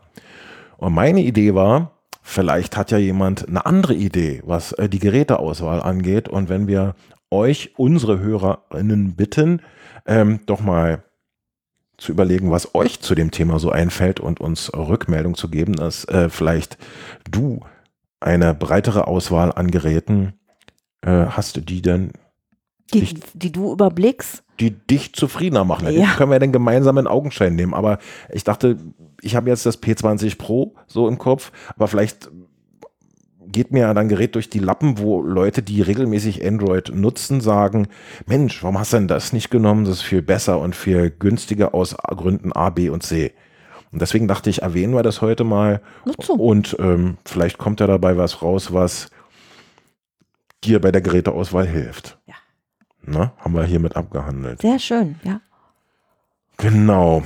Und 0.77 0.93
meine 0.93 1.21
Idee 1.21 1.53
war, 1.53 1.91
vielleicht 2.23 2.77
hat 2.77 2.89
ja 2.89 2.97
jemand 2.97 3.47
eine 3.47 3.65
andere 3.67 3.93
Idee, 3.93 4.41
was 4.43 4.71
äh, 4.71 4.89
die 4.89 4.97
Geräteauswahl 4.97 5.81
angeht. 5.81 6.27
Und 6.27 6.49
wenn 6.49 6.67
wir 6.67 6.95
euch, 7.29 7.73
unsere 7.77 8.19
Hörerinnen, 8.19 9.15
bitten, 9.15 9.61
ähm, 10.07 10.39
doch 10.47 10.61
mal 10.61 11.03
zu 11.97 12.11
überlegen, 12.11 12.49
was 12.49 12.73
euch 12.73 13.01
zu 13.01 13.13
dem 13.13 13.29
Thema 13.29 13.59
so 13.59 13.69
einfällt 13.69 14.19
und 14.19 14.41
uns 14.41 14.73
Rückmeldung 14.73 15.35
zu 15.35 15.49
geben, 15.49 15.73
dass 15.73 16.05
äh, 16.05 16.29
vielleicht 16.29 16.79
du 17.29 17.61
eine 18.19 18.53
breitere 18.53 19.07
Auswahl 19.07 19.51
an 19.53 19.71
Geräten 19.71 20.33
äh, 21.01 21.25
hast, 21.27 21.69
die 21.69 21.81
dann 21.81 22.11
die, 22.93 22.99
Ich- 23.03 23.15
die 23.33 23.51
du 23.51 23.71
überblickst. 23.71 24.43
die 24.59 24.71
dich 24.71 25.13
zufriedener 25.13 25.65
machen. 25.65 25.85
Ja. 25.91 25.91
Die 26.05 26.17
können 26.17 26.31
wir 26.31 26.39
dann 26.39 26.51
gemeinsam 26.51 26.97
in 26.97 27.07
Augenschein 27.07 27.55
nehmen. 27.55 27.73
Aber 27.73 27.99
ich 28.31 28.43
dachte, 28.43 28.77
ich 29.21 29.35
habe 29.35 29.49
jetzt 29.49 29.65
das 29.65 29.81
P20 29.81 30.37
Pro 30.37 30.75
so 30.87 31.07
im 31.07 31.17
Kopf, 31.17 31.51
aber 31.75 31.87
vielleicht 31.87 32.29
geht 33.47 33.71
mir 33.71 33.93
dann 33.93 34.09
Gerät 34.09 34.35
durch 34.35 34.49
die 34.49 34.59
Lappen, 34.59 34.97
wo 34.97 35.21
Leute, 35.21 35.61
die 35.63 35.81
regelmäßig 35.81 36.45
Android 36.45 36.91
nutzen, 36.93 37.41
sagen, 37.41 37.87
Mensch, 38.25 38.61
warum 38.63 38.77
hast 38.79 38.93
du 38.93 38.97
denn 38.97 39.07
das 39.07 39.33
nicht 39.33 39.49
genommen? 39.49 39.85
Das 39.85 39.95
ist 39.97 40.01
viel 40.03 40.21
besser 40.21 40.59
und 40.59 40.75
viel 40.75 41.09
günstiger 41.11 41.73
aus 41.73 41.95
Gründen 41.95 42.51
A, 42.53 42.69
B 42.69 42.89
und 42.89 43.03
C. 43.03 43.33
Und 43.95 44.01
deswegen 44.01 44.27
dachte 44.27 44.49
ich, 44.49 44.61
erwähnen 44.61 44.93
wir 44.93 45.03
das 45.03 45.21
heute 45.21 45.45
mal. 45.45 45.79
Nur 46.03 46.17
zu. 46.17 46.33
Und 46.33 46.75
ähm, 46.79 47.15
vielleicht 47.23 47.57
kommt 47.57 47.79
ja 47.79 47.87
dabei 47.87 48.17
was 48.17 48.41
raus, 48.41 48.73
was 48.73 49.09
dir 50.65 50.81
bei 50.81 50.91
der 50.91 50.99
Geräteauswahl 50.99 51.65
hilft. 51.65 52.19
Ja. 52.25 52.33
Na, 53.03 53.31
haben 53.39 53.53
wir 53.53 53.63
hiermit 53.63 53.95
abgehandelt. 53.95 54.61
Sehr 54.61 54.79
schön, 54.79 55.15
ja. 55.23 55.39
Genau. 56.57 57.23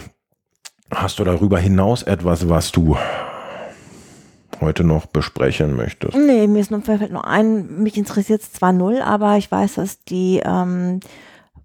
Hast 0.94 1.18
du 1.18 1.24
darüber 1.24 1.58
hinaus 1.58 2.04
etwas, 2.04 2.50
was 2.50 2.72
du 2.72 2.96
heute 4.62 4.84
noch 4.84 5.08
besprechen 5.08 5.76
möchtest? 5.76 6.16
Nee, 6.16 6.46
mir 6.46 6.60
ist 6.60 6.70
nur 6.70 6.84
fällt 6.84 7.12
nur 7.12 7.26
ein, 7.26 7.82
mich 7.82 7.98
interessiert 7.98 8.44
es 8.44 8.54
zwar 8.54 8.74
null, 8.74 9.02
aber 9.02 9.38
ich 9.38 9.52
weiß, 9.52 9.74
dass 9.74 10.02
die, 10.02 10.40
ähm, 10.46 11.00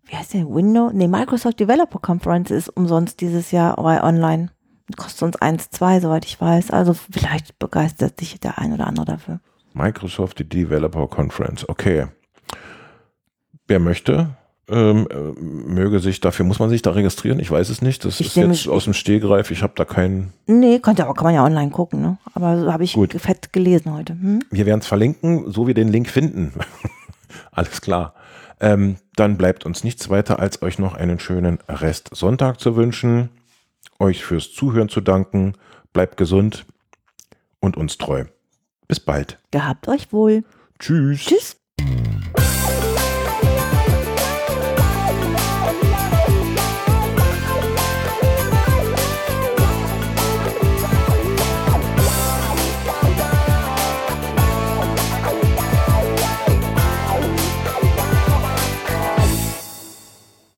wie 0.06 0.16
heißt 0.16 0.32
der, 0.32 0.48
Windows, 0.48 0.94
nee, 0.94 1.08
Microsoft 1.08 1.60
Developer 1.60 1.98
Conference 1.98 2.50
ist 2.50 2.70
umsonst 2.70 3.20
dieses 3.20 3.50
Jahr 3.50 3.76
bei 3.76 4.02
online. 4.02 4.48
Kostet 4.96 5.22
uns 5.22 5.38
1,2, 5.38 6.00
soweit 6.00 6.24
ich 6.24 6.40
weiß. 6.40 6.70
Also 6.70 6.94
vielleicht 6.94 7.58
begeistert 7.58 8.20
sich 8.20 8.38
der 8.38 8.58
ein 8.58 8.72
oder 8.72 8.86
andere 8.86 9.06
dafür. 9.06 9.40
Microsoft 9.72 10.38
die 10.38 10.48
Developer 10.48 11.08
Conference. 11.08 11.68
Okay. 11.68 12.06
Wer 13.66 13.78
möchte, 13.80 14.36
ähm, 14.68 15.08
äh, 15.10 15.40
möge 15.40 16.00
sich 16.00 16.20
dafür, 16.20 16.44
muss 16.44 16.58
man 16.58 16.68
sich 16.68 16.82
da 16.82 16.90
registrieren? 16.90 17.40
Ich 17.40 17.50
weiß 17.50 17.70
es 17.70 17.82
nicht. 17.82 18.04
Das 18.04 18.20
Ich 18.20 18.28
ist 18.28 18.36
jetzt 18.36 18.68
aus 18.68 18.84
dem 18.84 18.92
Stehgreif. 18.92 19.50
Ich 19.50 19.62
habe 19.62 19.72
da 19.76 19.84
keinen. 19.84 20.32
Nee, 20.46 20.78
kann, 20.80 20.98
aber 21.00 21.14
kann 21.14 21.24
man 21.24 21.34
ja 21.34 21.44
online 21.44 21.70
gucken, 21.70 22.00
ne? 22.02 22.18
Aber 22.34 22.60
so 22.60 22.72
habe 22.72 22.84
ich 22.84 22.92
Gut. 22.92 23.12
fett 23.14 23.52
gelesen 23.52 23.94
heute. 23.94 24.12
Hm? 24.12 24.42
Wir 24.50 24.66
werden 24.66 24.80
es 24.80 24.86
verlinken, 24.86 25.50
so 25.50 25.66
wir 25.66 25.74
den 25.74 25.88
Link 25.88 26.08
finden. 26.08 26.52
Alles 27.52 27.80
klar. 27.80 28.14
Ähm, 28.60 28.96
dann 29.16 29.36
bleibt 29.36 29.66
uns 29.66 29.82
nichts 29.82 30.08
weiter, 30.10 30.38
als 30.38 30.62
euch 30.62 30.78
noch 30.78 30.94
einen 30.94 31.18
schönen 31.18 31.58
Rest 31.68 32.10
Sonntag 32.12 32.60
zu 32.60 32.76
wünschen, 32.76 33.30
euch 33.98 34.24
fürs 34.24 34.52
Zuhören 34.52 34.88
zu 34.88 35.00
danken. 35.00 35.54
Bleibt 35.92 36.16
gesund 36.16 36.66
und 37.60 37.76
uns 37.76 37.98
treu. 37.98 38.24
Bis 38.88 39.00
bald. 39.00 39.38
Gehabt 39.50 39.88
euch 39.88 40.12
wohl. 40.12 40.44
Tschüss. 40.78 41.24
Tschüss. 41.24 41.56